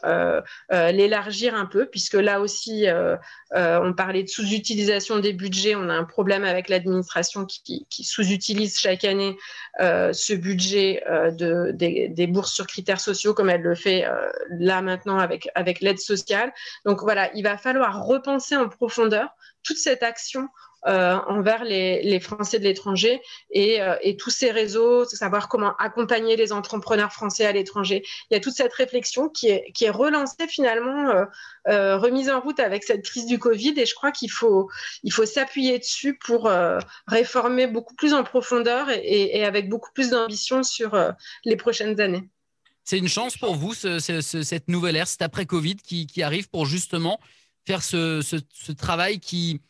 l'élargir 0.71 1.53
un 1.55 1.65
peu, 1.65 1.85
puisque 1.85 2.13
là 2.13 2.39
aussi, 2.39 2.85
on 3.51 3.93
parlait 3.93 4.23
de 4.23 4.29
sous-utilisation 4.29 5.19
des 5.19 5.33
budgets. 5.33 5.75
On 5.75 5.89
a 5.89 5.93
un 5.93 6.05
problème 6.05 6.43
avec 6.43 6.69
l'administration 6.69 7.45
qui, 7.45 7.85
sous-utilise 7.89 8.79
chaque 8.79 9.03
année 9.03 9.37
ce 9.79 10.33
budget 10.33 11.03
de, 11.07 11.71
des, 11.73 12.27
bourses 12.27 12.53
sur 12.53 12.67
critères 12.67 13.01
sociaux, 13.01 13.33
comme 13.33 13.49
elle 13.49 13.61
le 13.61 13.75
fait 13.75 14.05
là 14.49 14.81
maintenant 14.81 15.17
avec, 15.19 15.49
l'aide 15.81 15.99
sociale. 15.99 16.53
Donc 16.85 17.01
voilà, 17.01 17.31
il 17.35 17.43
va 17.43 17.57
falloir 17.57 18.05
repenser 18.05 18.55
en 18.55 18.69
profondeur 18.69 19.29
toute 19.63 19.77
cette 19.77 20.03
action 20.03 20.43
euh, 20.43 20.47
envers 20.83 21.63
les, 21.63 22.19
Français 22.19 22.59
de 22.59 22.63
l'étranger 22.63 23.21
euh, 23.55 23.95
et, 24.01 24.17
tous 24.17 24.29
ces 24.29 24.51
réseaux, 24.51 25.05
savoir 25.05 25.49
comment 25.49 25.75
accompagner 25.77 26.35
les 26.35 26.51
entrepreneurs 26.51 27.11
français 27.11 27.45
à 27.45 27.51
l'étranger. 27.51 28.03
Il 28.29 28.33
y 28.33 28.37
a 28.37 28.39
toute 28.39 28.53
cette 28.53 28.73
réflexion 28.73 29.29
qui 29.29 29.47
est, 29.49 29.89
relancée 29.89 30.47
finalement, 30.47 31.25
euh, 31.67 31.97
remise 31.97 32.29
en 32.29 32.39
route 32.39 32.59
avec 32.59 32.83
cette 32.83 33.03
crise 33.03 33.25
du 33.25 33.39
Covid 33.39 33.73
et 33.77 33.85
je 33.85 33.95
crois 33.95 34.11
qu'il 34.11 34.31
faut, 34.31 34.69
s'appuyer 35.25 35.79
dessus 35.79 36.17
pour 36.17 36.51
réformer 37.07 37.67
beaucoup 37.67 37.95
plus 37.95 38.13
en 38.13 38.23
profondeur 38.23 38.87
et, 38.89 39.43
avec 39.43 39.69
beaucoup 39.69 39.91
plus 39.93 40.09
d'ambition 40.09 40.63
sur 40.63 40.97
les 41.45 41.55
prochaines 41.55 41.99
années. 41.99 42.23
C'est 42.83 42.97
une 42.97 43.07
chance 43.07 43.37
pour 43.37 43.55
vous, 43.55 43.73
cette 43.73 44.67
nouvelle 44.67 44.95
ère, 44.95 45.07
cet 45.07 45.21
après-Covid 45.21 45.75
qui, 45.77 46.23
arrive 46.23 46.49
pour 46.49 46.65
justement 46.65 47.19
faire 47.65 47.83
ce 47.83 48.71
travail 48.71 49.19
qui, 49.19 49.61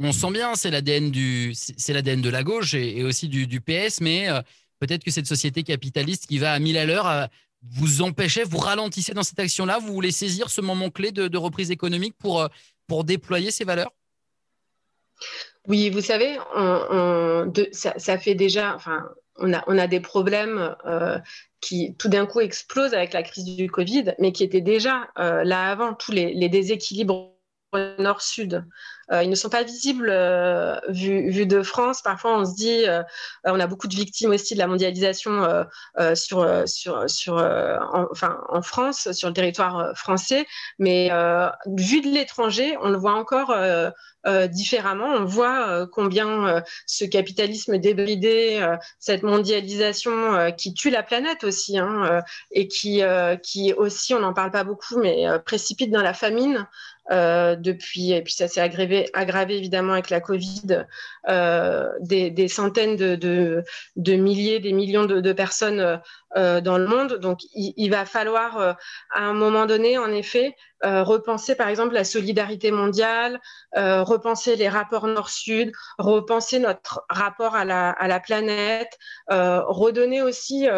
on 0.00 0.12
sent 0.12 0.30
bien, 0.30 0.54
c'est 0.54 0.70
l'ADN 0.70 1.10
du, 1.10 1.52
c'est 1.54 1.92
l'ADN 1.92 2.22
de 2.22 2.30
la 2.30 2.42
gauche 2.42 2.74
et, 2.74 3.04
aussi 3.04 3.28
du, 3.28 3.60
PS, 3.60 4.00
mais 4.00 4.28
euh, 4.28 4.40
peut-être 4.78 5.04
que 5.04 5.10
cette 5.10 5.26
société 5.26 5.62
capitaliste 5.62 6.26
qui 6.26 6.38
va 6.38 6.52
à 6.52 6.58
mille 6.58 6.78
à 6.78 6.86
l'heure 6.86 7.06
euh, 7.06 7.26
vous 7.70 8.00
empêchez, 8.00 8.42
vous 8.42 8.58
ralentissez 8.58 9.12
dans 9.12 9.22
cette 9.22 9.38
action-là, 9.38 9.78
vous 9.78 9.92
voulez 9.92 10.10
saisir 10.10 10.48
ce 10.48 10.62
moment 10.62 10.88
clé 10.88 11.12
de, 11.12 11.36
reprise 11.36 11.70
économique 11.70 12.14
pour, 12.18 12.40
euh, 12.40 12.48
pour 12.86 13.04
déployer 13.04 13.50
ces 13.50 13.64
valeurs? 13.64 13.92
Oui, 15.68 15.90
vous 15.90 16.00
savez, 16.00 16.38
ça, 17.72 18.18
fait 18.18 18.34
déjà, 18.34 18.74
enfin, 18.74 19.06
on 19.36 19.52
a, 19.52 19.62
on 19.66 19.76
a 19.76 19.86
des 19.86 20.00
problèmes 20.00 20.74
qui 21.60 21.94
tout 21.98 22.08
d'un 22.08 22.24
coup 22.24 22.40
explosent 22.40 22.94
avec 22.94 23.12
la 23.12 23.22
crise 23.22 23.44
du 23.44 23.70
Covid, 23.70 24.14
mais 24.18 24.32
qui 24.32 24.42
étaient 24.42 24.62
déjà 24.62 25.10
là 25.16 25.70
avant, 25.70 25.92
tous 25.92 26.12
les 26.12 26.48
déséquilibres 26.48 27.34
nord-sud. 27.98 28.64
Euh, 29.12 29.22
ils 29.24 29.30
ne 29.30 29.34
sont 29.34 29.48
pas 29.48 29.62
visibles 29.62 30.08
euh, 30.10 30.78
vus 30.88 31.46
de 31.46 31.62
France. 31.62 32.02
Parfois, 32.02 32.38
on 32.38 32.44
se 32.44 32.54
dit, 32.54 32.84
euh, 32.86 33.02
on 33.44 33.58
a 33.58 33.66
beaucoup 33.66 33.88
de 33.88 33.94
victimes 33.94 34.30
aussi 34.30 34.54
de 34.54 34.58
la 34.58 34.66
mondialisation 34.66 35.66
sur, 36.14 36.46
sur, 36.66 37.10
sur, 37.10 37.34
en, 37.34 38.06
enfin, 38.10 38.40
en 38.48 38.62
France, 38.62 39.10
sur 39.12 39.28
le 39.28 39.34
territoire 39.34 39.96
français, 39.96 40.46
mais 40.78 41.10
vu 41.66 42.00
de 42.00 42.08
l'étranger, 42.08 42.76
on 42.82 42.90
le 42.90 42.96
voit 42.96 43.14
encore 43.14 43.54
différemment. 44.48 45.08
On 45.14 45.24
voit 45.24 45.86
combien 45.88 46.62
ce 46.86 47.04
capitalisme 47.04 47.78
débridé, 47.78 48.64
cette 48.98 49.22
mondialisation 49.22 50.52
qui 50.56 50.74
tue 50.74 50.90
la 50.90 51.02
planète 51.02 51.44
aussi, 51.44 51.78
hein, 51.78 52.22
et 52.52 52.68
qui, 52.68 53.02
qui 53.42 53.72
aussi, 53.72 54.14
on 54.14 54.20
n'en 54.20 54.34
parle 54.34 54.50
pas 54.50 54.64
beaucoup, 54.64 54.98
mais 54.98 55.26
précipite 55.44 55.90
dans 55.90 56.02
la 56.02 56.14
famine. 56.14 56.66
Euh, 57.10 57.56
depuis, 57.56 58.12
et 58.12 58.22
puis 58.22 58.32
ça 58.32 58.46
s'est 58.46 58.60
aggravé, 58.60 59.10
aggravé 59.14 59.56
évidemment 59.56 59.94
avec 59.94 60.10
la 60.10 60.20
Covid, 60.20 60.84
euh, 61.28 61.88
des, 62.00 62.46
centaines 62.46 62.94
de, 62.94 63.64
de, 63.96 64.14
milliers, 64.14 64.60
des 64.60 64.72
millions 64.72 65.06
de, 65.06 65.32
personnes 65.32 66.00
euh, 66.36 66.60
dans 66.60 66.78
le 66.78 66.86
monde. 66.86 67.14
Donc 67.14 67.40
il, 67.52 67.88
va 67.90 68.04
falloir 68.04 68.76
à 69.12 69.20
un 69.20 69.32
moment 69.32 69.66
donné, 69.66 69.98
en 69.98 70.12
effet, 70.12 70.54
repenser 70.84 71.56
par 71.56 71.66
exemple 71.66 71.94
la 71.94 72.04
solidarité 72.04 72.70
mondiale, 72.70 73.40
repenser 73.74 74.54
les 74.54 74.68
rapports 74.68 75.08
nord-sud, 75.08 75.72
repenser 75.98 76.60
notre 76.60 77.04
rapport 77.08 77.56
à 77.56 77.64
la, 77.64 77.90
à 77.90 78.06
la 78.06 78.20
planète, 78.20 78.96
redonner 79.28 80.22
aussi 80.22 80.68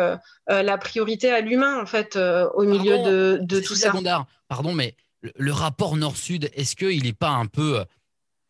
la 0.48 0.78
priorité 0.78 1.30
à 1.30 1.42
l'humain 1.42 1.78
en 1.78 1.86
fait 1.86 2.16
au 2.16 2.62
milieu 2.62 2.98
de, 3.02 3.38
de 3.42 3.60
tout 3.60 3.74
ça. 3.74 3.92
Pardon, 4.48 4.72
mais 4.72 4.96
le, 5.22 5.52
rapport 5.52 5.96
Nord-Sud, 5.96 6.50
est-ce 6.54 6.76
qu'il 6.76 7.04
n'est 7.04 7.12
pas 7.12 7.30
un 7.30 7.46
peu 7.46 7.80
euh, 7.80 7.84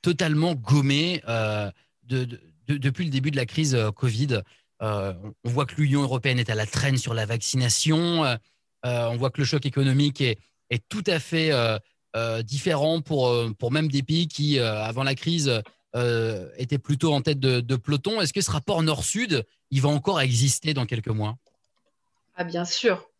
totalement 0.00 0.54
gommé 0.54 1.22
euh, 1.28 1.70
depuis 2.08 3.04
le 3.04 3.10
début 3.10 3.30
de 3.30 3.36
la 3.36 3.46
crise 3.46 3.74
euh, 3.74 3.90
Covid 3.90 4.42
On 4.80 5.32
voit 5.44 5.66
que 5.66 5.76
l'Union 5.76 6.02
européenne 6.02 6.38
est 6.38 6.50
à 6.50 6.54
la 6.54 6.66
traîne 6.66 6.96
sur 6.96 7.14
la 7.14 7.26
vaccination. 7.26 8.24
on 8.82 9.16
voit 9.16 9.30
que 9.30 9.40
le 9.40 9.46
choc 9.46 9.64
économique 9.66 10.20
est, 10.20 10.38
tout 10.88 11.04
à 11.06 11.20
fait 11.20 11.52
différent 12.42 13.00
pour, 13.00 13.70
même 13.70 13.88
des 13.88 14.02
pays 14.02 14.26
qui, 14.26 14.58
avant 14.58 15.04
la 15.04 15.14
crise, 15.14 15.62
étaient 15.94 16.78
plutôt 16.78 17.12
en 17.12 17.20
tête 17.20 17.38
de, 17.38 17.60
de 17.60 17.76
peloton. 17.76 18.20
Est-ce 18.20 18.32
que 18.32 18.40
ce 18.40 18.50
rapport 18.50 18.82
Nord-Sud, 18.82 19.44
il 19.70 19.80
va 19.80 19.88
encore 19.88 20.20
exister 20.20 20.74
dans 20.74 20.86
quelques 20.86 21.08
mois? 21.08 21.36
Ah, 22.34 22.44
bien 22.44 22.64
sûr. 22.64 23.11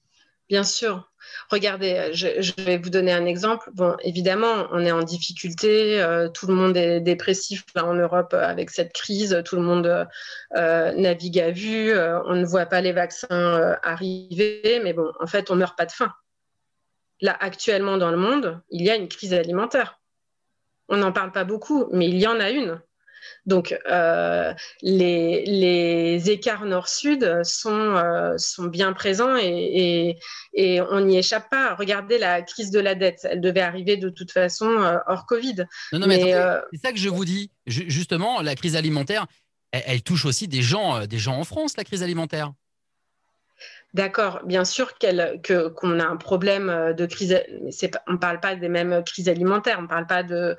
Bien 0.52 0.64
sûr. 0.64 1.10
Regardez, 1.48 1.94
euh, 1.94 2.10
je, 2.12 2.52
vais 2.62 2.76
vous 2.76 2.90
donner 2.90 3.10
un 3.10 3.24
exemple. 3.24 3.70
Bon, 3.72 3.96
évidemment, 4.02 4.68
on 4.70 4.84
est 4.84 4.92
en 4.92 5.02
difficulté, 5.02 5.98
euh, 6.02 6.28
tout 6.28 6.46
le 6.46 6.52
monde 6.52 6.76
est 6.76 7.00
dépressif 7.00 7.64
là 7.74 7.86
en 7.86 7.94
Europe 7.94 8.34
euh, 8.34 8.46
avec 8.46 8.68
cette 8.68 8.92
crise, 8.92 9.42
tout 9.46 9.56
le 9.56 9.62
monde 9.62 10.06
navigue 10.54 11.40
à 11.40 11.52
vue, 11.52 11.98
on 12.26 12.34
ne 12.34 12.44
voit 12.44 12.66
pas 12.66 12.82
les 12.82 12.92
vaccins 12.92 13.78
arriver, 13.82 14.78
mais 14.84 14.92
bon, 14.92 15.10
en 15.20 15.26
fait, 15.26 15.50
on 15.50 15.56
meurt 15.56 15.74
pas 15.74 15.86
de 15.86 15.92
faim. 15.92 16.12
Là, 17.22 17.34
actuellement 17.40 17.96
dans 17.96 18.10
le 18.10 18.18
monde, 18.18 18.60
il 18.68 18.84
y 18.84 18.90
a 18.90 18.96
une 18.96 19.08
crise 19.08 19.32
alimentaire. 19.32 20.02
On 20.90 20.98
n'en 20.98 21.12
parle 21.12 21.32
pas 21.32 21.44
beaucoup, 21.44 21.88
mais 21.92 22.10
il 22.10 22.18
y 22.18 22.26
en 22.26 22.38
a 22.40 22.50
une. 22.50 22.78
Donc, 23.44 23.76
euh, 23.90 24.54
les, 24.82 26.30
écarts 26.30 26.64
nord-sud 26.64 27.42
sont, 27.44 27.96
euh, 27.96 28.34
sont 28.38 28.64
bien 28.64 28.92
présents 28.92 29.36
et, 29.36 30.16
on 30.56 31.00
n'y 31.00 31.18
échappe 31.18 31.50
pas. 31.50 31.74
Regardez 31.74 32.18
la 32.18 32.42
crise 32.42 32.70
de 32.70 32.78
la 32.78 32.94
dette. 32.94 33.20
Elle 33.24 33.40
devait 33.40 33.60
arriver 33.60 33.96
de 33.96 34.10
toute 34.10 34.30
façon 34.30 34.68
euh, 34.68 34.98
hors 35.06 35.26
Covid. 35.26 35.66
Non, 35.92 36.00
non, 36.00 36.06
mais, 36.06 36.20
c'est 36.72 36.80
ça 36.80 36.92
que 36.92 36.98
je 36.98 37.08
vous 37.08 37.24
dis. 37.24 37.50
Justement, 37.66 38.42
la 38.42 38.54
crise 38.54 38.76
alimentaire, 38.76 39.26
elle, 39.72 40.02
touche 40.02 40.24
aussi 40.24 40.46
des 40.46 40.62
gens, 40.62 41.06
des 41.06 41.18
gens 41.18 41.36
en 41.38 41.44
France, 41.44 41.76
la 41.76 41.84
crise 41.84 42.02
alimentaire. 42.02 42.52
D'accord, 43.94 44.40
bien 44.46 44.64
sûr 44.64 44.94
qu'on 44.96 46.00
a 46.00 46.06
un 46.06 46.16
problème 46.16 46.70
euh, 46.70 46.92
de 46.94 47.04
crise. 47.04 47.38
on 48.08 48.12
ne 48.12 48.16
parle 48.16 48.40
pas 48.40 48.54
des 48.56 48.70
mêmes 48.70 49.02
crises 49.04 49.28
alimentaires, 49.28 49.76
on 49.80 49.82
ne 49.82 49.86
parle 49.86 50.06
pas 50.06 50.22
de, 50.22 50.56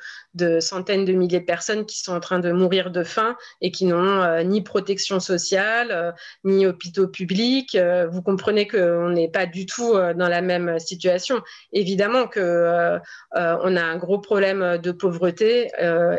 centaines 0.60 1.04
de 1.04 1.14
milliers 1.14 1.40
de 1.40 1.46
personnes 1.46 1.88
qui 1.88 1.98
sont 1.98 2.14
en 2.14 2.20
train 2.20 2.38
de 2.38 2.52
mourir 2.52 2.92
de 2.92 3.04
faim 3.04 3.36
et 3.60 3.72
qui 3.72 3.86
n'ont 3.86 4.22
euh, 4.22 4.44
ni 4.44 4.62
protection 4.62 5.20
sociale, 5.20 5.88
euh, 5.90 6.12
ni 6.44 6.68
hôpitaux 6.68 7.08
publics. 7.08 7.76
vous 8.12 8.22
comprenez 8.22 8.68
qu'on 8.68 9.10
n'est 9.10 9.30
pas 9.30 9.48
du 9.48 9.66
tout 9.66 9.94
dans 9.94 10.30
la 10.30 10.42
même 10.42 10.78
situation. 10.78 11.42
Évidemment 11.72 12.28
qu'on 12.28 13.00
on 13.34 13.76
a 13.76 13.84
un 13.84 13.98
gros 13.98 14.20
problème 14.20 14.78
de 14.78 14.92
pauvreté 14.92 15.72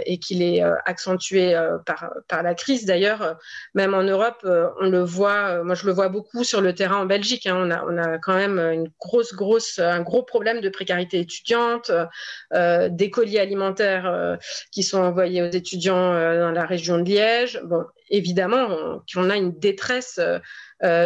et 0.06 0.18
qu'il 0.18 0.42
est 0.42 0.62
accentué 0.84 1.54
par 2.28 2.42
la 2.42 2.54
crise. 2.54 2.86
D'ailleurs, 2.86 3.36
même 3.74 3.94
en 3.94 4.02
Europe, 4.02 4.46
on 4.80 4.88
le 4.88 5.02
voit, 5.02 5.62
moi 5.62 5.74
je 5.74 5.86
le 5.86 5.92
vois 5.92 6.08
beaucoup 6.08 6.44
sur 6.44 6.60
le 6.60 6.74
terrain 6.74 7.03
en 7.04 7.06
Belgique. 7.06 7.46
Hein, 7.46 7.84
on, 7.86 7.98
a, 7.98 8.18
quand 8.18 8.34
même 8.34 8.58
une 8.58 8.90
grosse, 8.98 9.34
grosse, 9.34 9.78
un 9.78 10.00
gros 10.00 10.22
problème 10.22 10.60
de 10.60 10.68
précarité 10.68 11.20
étudiante, 11.20 11.90
euh, 12.52 12.88
des 12.88 13.10
colis 13.10 13.38
alimentaires 13.38 14.06
euh, 14.06 14.36
qui 14.72 14.82
sont 14.82 15.00
envoyés 15.00 15.42
aux 15.42 15.50
étudiants 15.50 16.12
euh, 16.12 16.40
dans 16.40 16.50
la 16.50 16.64
région 16.64 16.98
de 16.98 17.04
Liège. 17.04 17.60
Bon, 17.64 17.84
évidemment, 18.08 19.02
on, 19.16 19.30
a 19.30 19.36
une 19.36 19.58
détresse 19.58 20.20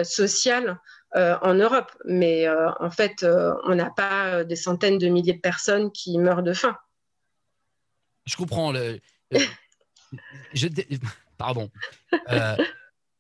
sociale 0.04 0.78
en 1.14 1.54
Europe. 1.54 1.90
Mais 2.04 2.48
en 2.48 2.90
fait, 2.90 3.24
on 3.64 3.74
n'a 3.74 3.90
pas 3.90 4.44
des 4.44 4.56
centaines 4.56 4.98
de 4.98 5.08
milliers 5.08 5.34
de 5.34 5.40
personnes 5.40 5.90
qui 5.92 6.18
meurent 6.18 6.42
de 6.42 6.52
faim. 6.52 6.76
Je 8.26 8.37
comprends. 8.37 8.72
Pardon. 11.38 11.70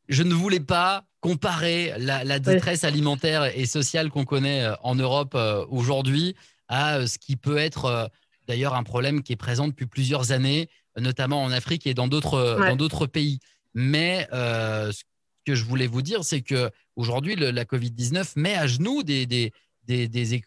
Je 0.08 0.22
ne 0.22 0.34
voulais 0.34 0.60
pas 0.60 1.04
comparer 1.20 1.94
la, 1.98 2.38
détresse 2.38 2.84
alimentaire 2.84 3.44
et 3.56 3.66
sociale 3.66 4.10
qu'on 4.10 4.24
connaît 4.24 4.66
en 4.82 4.94
Europe 4.94 5.36
aujourd'hui 5.68 6.36
à 6.68 7.06
ce 7.06 7.18
qui 7.18 7.36
peut 7.36 7.56
être 7.58 8.10
d'ailleurs 8.46 8.74
un 8.74 8.82
problème 8.82 9.22
qui 9.22 9.32
est 9.32 9.36
présent 9.36 9.68
depuis 9.68 9.86
plusieurs 9.86 10.32
années, 10.32 10.68
notamment 10.96 11.42
en 11.42 11.52
Afrique 11.52 11.86
et 11.86 11.94
dans 11.94 12.08
d'autres 12.08 13.06
pays. 13.06 13.38
Mais 13.74 14.26
euh, 14.32 14.90
ce 14.90 15.04
que 15.44 15.54
je 15.54 15.64
voulais 15.64 15.86
vous 15.86 16.02
dire, 16.02 16.24
c'est 16.24 16.40
que 16.40 16.70
aujourd'hui, 16.96 17.36
la 17.36 17.64
Covid-19 17.64 18.32
met 18.36 18.54
à 18.54 18.66
genoux 18.66 19.02
des, 19.02 19.26
des, 19.26 19.52
des, 19.86 20.42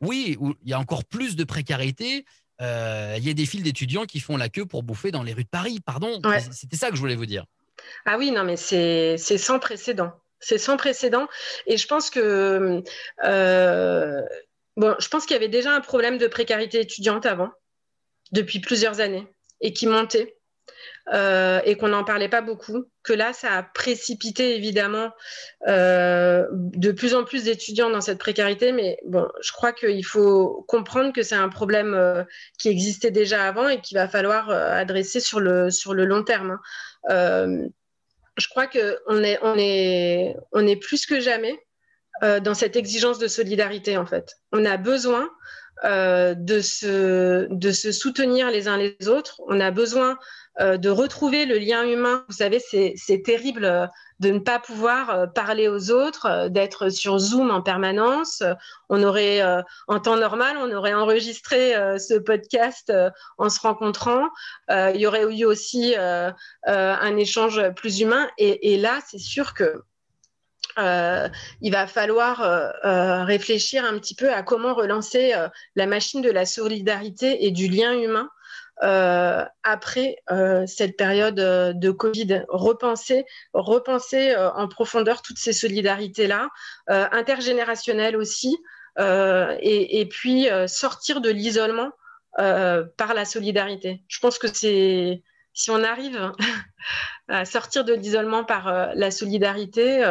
oui, 0.00 0.36
où 0.40 0.54
il 0.64 0.70
y 0.70 0.72
a 0.72 0.80
encore 0.80 1.04
plus 1.04 1.36
de 1.36 1.44
précarité. 1.44 2.24
Euh, 2.62 3.16
il 3.18 3.24
y 3.24 3.30
a 3.30 3.34
des 3.34 3.46
files 3.46 3.62
d'étudiants 3.62 4.06
qui 4.06 4.18
font 4.18 4.36
la 4.36 4.48
queue 4.48 4.64
pour 4.64 4.82
bouffer 4.82 5.10
dans 5.10 5.22
les 5.22 5.34
rues 5.34 5.44
de 5.44 5.48
Paris. 5.48 5.80
Pardon, 5.84 6.20
c'était 6.50 6.76
ça 6.76 6.90
que 6.90 6.96
je 6.96 7.00
voulais 7.00 7.14
vous 7.14 7.26
dire. 7.26 7.44
Ah 8.04 8.16
oui, 8.18 8.30
non, 8.30 8.44
mais 8.44 8.56
c'est 8.56 9.16
sans 9.18 9.58
précédent. 9.58 10.12
C'est 10.40 10.58
sans 10.58 10.76
précédent. 10.76 11.28
Et 11.66 11.76
je 11.76 11.86
pense 11.86 12.10
que 12.10 12.82
euh, 13.24 14.22
je 14.76 15.08
pense 15.08 15.24
qu'il 15.24 15.34
y 15.34 15.36
avait 15.36 15.48
déjà 15.48 15.72
un 15.72 15.80
problème 15.80 16.18
de 16.18 16.26
précarité 16.26 16.80
étudiante 16.80 17.26
avant, 17.26 17.50
depuis 18.32 18.60
plusieurs 18.60 19.00
années, 19.00 19.26
et 19.60 19.72
qui 19.72 19.86
montait. 19.86 20.34
Euh, 21.14 21.60
et 21.64 21.76
qu'on 21.76 21.88
n'en 21.88 22.02
parlait 22.02 22.28
pas 22.28 22.42
beaucoup, 22.42 22.84
que 23.04 23.12
là, 23.12 23.32
ça 23.32 23.52
a 23.52 23.62
précipité 23.62 24.56
évidemment 24.56 25.12
euh, 25.68 26.44
de 26.50 26.90
plus 26.90 27.14
en 27.14 27.22
plus 27.22 27.44
d'étudiants 27.44 27.90
dans 27.90 28.00
cette 28.00 28.18
précarité. 28.18 28.72
Mais 28.72 28.98
bon, 29.06 29.28
je 29.40 29.52
crois 29.52 29.72
qu'il 29.72 30.04
faut 30.04 30.64
comprendre 30.66 31.12
que 31.12 31.22
c'est 31.22 31.36
un 31.36 31.48
problème 31.48 32.26
qui 32.58 32.68
existait 32.68 33.12
déjà 33.12 33.44
avant 33.44 33.68
et 33.68 33.80
qu'il 33.80 33.96
va 33.96 34.08
falloir 34.08 34.50
adresser 34.50 35.20
sur 35.20 35.38
le, 35.38 35.70
sur 35.70 35.94
le 35.94 36.04
long 36.04 36.24
terme. 36.24 36.52
Hein. 36.52 36.60
Je 37.08 38.48
crois 38.48 38.66
qu'on 38.66 39.22
est, 39.22 39.38
on 39.42 39.54
est, 39.56 40.36
on 40.52 40.66
est 40.66 40.76
plus 40.76 41.06
que 41.06 41.20
jamais 41.20 41.58
euh, 42.22 42.40
dans 42.40 42.54
cette 42.54 42.76
exigence 42.76 43.18
de 43.18 43.28
solidarité, 43.28 43.96
en 43.96 44.06
fait. 44.06 44.36
On 44.52 44.64
a 44.64 44.76
besoin 44.76 45.28
euh, 45.84 46.34
de, 46.34 46.60
se, 46.60 47.46
de 47.50 47.70
se 47.70 47.92
soutenir 47.92 48.50
les 48.50 48.66
uns 48.66 48.78
les 48.78 48.96
autres. 49.08 49.42
On 49.46 49.60
a 49.60 49.70
besoin 49.70 50.18
euh, 50.58 50.78
de 50.78 50.88
retrouver 50.88 51.44
le 51.44 51.58
lien 51.58 51.84
humain. 51.84 52.24
Vous 52.28 52.36
savez, 52.36 52.60
c'est 52.60 53.22
terrible 53.22 53.90
de 54.20 54.30
ne 54.30 54.38
pas 54.38 54.58
pouvoir 54.58 55.30
parler 55.34 55.68
aux 55.68 55.90
autres, 55.90 56.48
d'être 56.48 56.88
sur 56.88 57.18
Zoom 57.18 57.50
en 57.50 57.60
permanence. 57.60 58.42
On 58.88 59.02
aurait, 59.02 59.42
en 59.88 60.00
temps 60.00 60.16
normal, 60.16 60.56
on 60.58 60.72
aurait 60.72 60.94
enregistré 60.94 61.74
ce 61.98 62.14
podcast 62.18 62.90
en 63.36 63.50
se 63.50 63.60
rencontrant. 63.60 64.28
il 64.70 64.96
y 64.96 65.06
aurait 65.06 65.30
eu 65.30 65.44
aussi 65.44 65.94
un 65.96 67.16
échange 67.18 67.60
plus 67.74 68.00
humain. 68.00 68.26
et 68.38 68.78
là, 68.78 69.00
c'est 69.06 69.18
sûr 69.18 69.52
que 69.52 69.82
euh, 70.78 71.28
il 71.62 71.72
va 71.72 71.86
falloir 71.86 72.42
euh, 72.42 72.70
euh, 72.84 73.24
réfléchir 73.24 73.84
un 73.84 73.98
petit 73.98 74.14
peu 74.14 74.32
à 74.32 74.42
comment 74.42 74.74
relancer 74.74 75.34
la 75.74 75.86
machine 75.86 76.22
de 76.22 76.30
la 76.30 76.44
solidarité 76.44 77.46
et 77.46 77.50
du 77.50 77.68
lien 77.68 77.92
humain 77.92 78.30
après 79.62 80.16
cette 80.66 80.96
période 80.98 81.36
de 81.36 81.90
Covid. 81.90 82.44
Repenser, 82.48 83.24
repenser 83.54 84.36
en 84.36 84.68
profondeur 84.68 85.22
toutes 85.22 85.38
ces 85.38 85.54
solidarités-là, 85.54 86.50
intergénérationnelles 86.88 88.16
aussi, 88.16 88.54
et, 88.98 90.00
et, 90.00 90.06
puis 90.06 90.48
sortir 90.66 91.22
de 91.22 91.30
l'isolement 91.30 91.90
par 92.36 93.14
la 93.14 93.24
solidarité. 93.24 94.02
Je 94.08 94.20
pense 94.20 94.38
que 94.38 94.46
c'est 94.46 95.22
si 95.54 95.70
on 95.70 95.82
arrive 95.82 96.32
à 97.28 97.46
sortir 97.46 97.82
de 97.82 97.94
l'isolement 97.94 98.44
par 98.44 98.94
la 98.94 99.10
solidarité, 99.10 100.04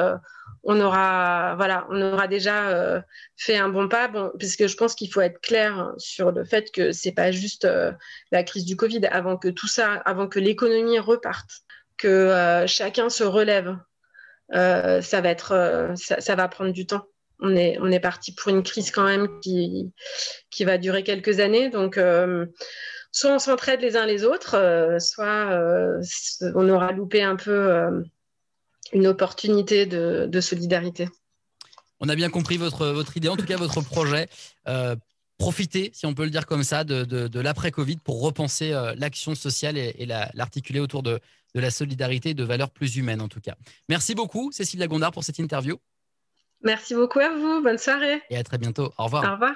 on 0.66 0.82
aura, 0.82 1.56
voilà, 1.56 1.86
on 1.92 2.02
aura 2.02 2.28
déjà 2.28 2.70
euh, 2.70 3.00
fait 3.38 3.56
un 3.56 3.70
bon 3.70 3.88
pas, 3.88 4.12
puisque 4.40 4.66
je 4.66 4.76
pense 4.76 4.96
qu'il 4.96 5.14
faut 5.14 5.22
être 5.22 5.40
clair 5.40 5.94
sur 5.98 6.32
le 6.32 6.44
fait 6.44 6.72
que 6.72 6.92
c'est 6.92 7.12
pas 7.12 7.32
juste 7.32 7.66
euh, 7.66 7.92
la 8.32 8.44
crise 8.44 8.66
du 8.66 8.76
Covid, 8.76 9.06
avant 9.06 9.38
que 9.38 9.48
tout 9.48 9.68
ça, 9.68 9.94
avant 10.06 10.28
que 10.28 10.40
l'économie 10.40 10.98
reparte, 10.98 11.52
que 11.98 12.08
euh, 12.08 12.66
chacun 12.66 13.10
se 13.10 13.24
relève, 13.24 13.78
ça 14.52 15.22
va 15.22 15.30
être, 15.30 15.94
ça, 15.96 16.36
va 16.36 16.48
prendre 16.48 16.72
du 16.72 16.86
temps. 16.86 17.06
On 17.40 17.56
est, 17.56 17.78
on 17.82 17.92
est 17.92 18.00
parti 18.00 18.34
pour 18.34 18.50
une 18.50 18.64
crise 18.64 18.92
quand 18.92 19.06
même 19.06 19.40
qui, 19.42 19.92
qui 20.50 20.66
va 20.66 20.78
durer 20.78 21.04
quelques 21.04 21.40
années, 21.40 21.70
donc 21.70 22.00
soit 23.12 23.32
on 23.32 23.40
s'entraide 23.40 23.82
les 23.82 23.98
uns 23.98 24.06
les 24.06 24.24
autres, 24.24 24.98
soit 25.00 25.60
on 26.56 26.70
aura 26.70 26.92
loupé 26.92 27.24
un 27.24 27.36
peu 27.36 28.04
une 28.96 29.08
opportunité 29.08 29.86
de, 29.86 30.42
solidarité. 30.42 31.10
On 32.00 32.10
a 32.10 32.16
bien 32.16 32.30
compris 32.30 32.58
votre, 32.58 32.88
votre 32.88 33.16
idée, 33.18 33.28
en 33.28 33.36
tout 33.36 33.46
cas 33.46 33.58
votre 33.58 33.82
projet. 33.82 34.28
Euh, 34.68 34.96
profitez, 35.38 35.92
si 35.94 36.06
on 36.06 36.14
peut 36.14 36.24
le 36.24 36.30
dire 36.30 36.46
comme 36.46 36.64
ça, 36.64 36.84
de, 36.84 37.40
l'après-Covid 37.40 37.98
pour 37.98 38.22
repenser 38.22 38.72
euh, 38.72 38.96
l'action 38.98 39.36
sociale 39.36 39.78
et, 39.78 40.06
l'articuler 40.34 40.80
autour 40.80 41.04
de, 41.04 41.20
de, 41.54 41.60
la 41.60 41.72
solidarité 41.72 42.30
et 42.30 42.34
de 42.34 42.44
valeurs 42.44 42.72
plus 42.72 42.96
humaines, 42.96 43.22
en 43.22 43.28
tout 43.28 43.42
cas. 43.42 43.56
Merci 43.90 44.16
beaucoup, 44.16 44.52
Cécile 44.54 44.80
Lagondard, 44.80 45.12
pour 45.12 45.26
cette 45.26 45.40
interview. 45.40 45.78
Merci 46.62 46.96
beaucoup 46.96 47.20
à 47.20 47.30
vous. 47.30 47.62
Bonne 47.62 47.78
soirée. 47.78 48.22
Et 48.30 48.38
à 48.38 48.44
très 48.44 48.58
bientôt. 48.58 48.94
Au 48.98 49.04
revoir. 49.06 49.26
Au 49.26 49.34
revoir. 49.34 49.56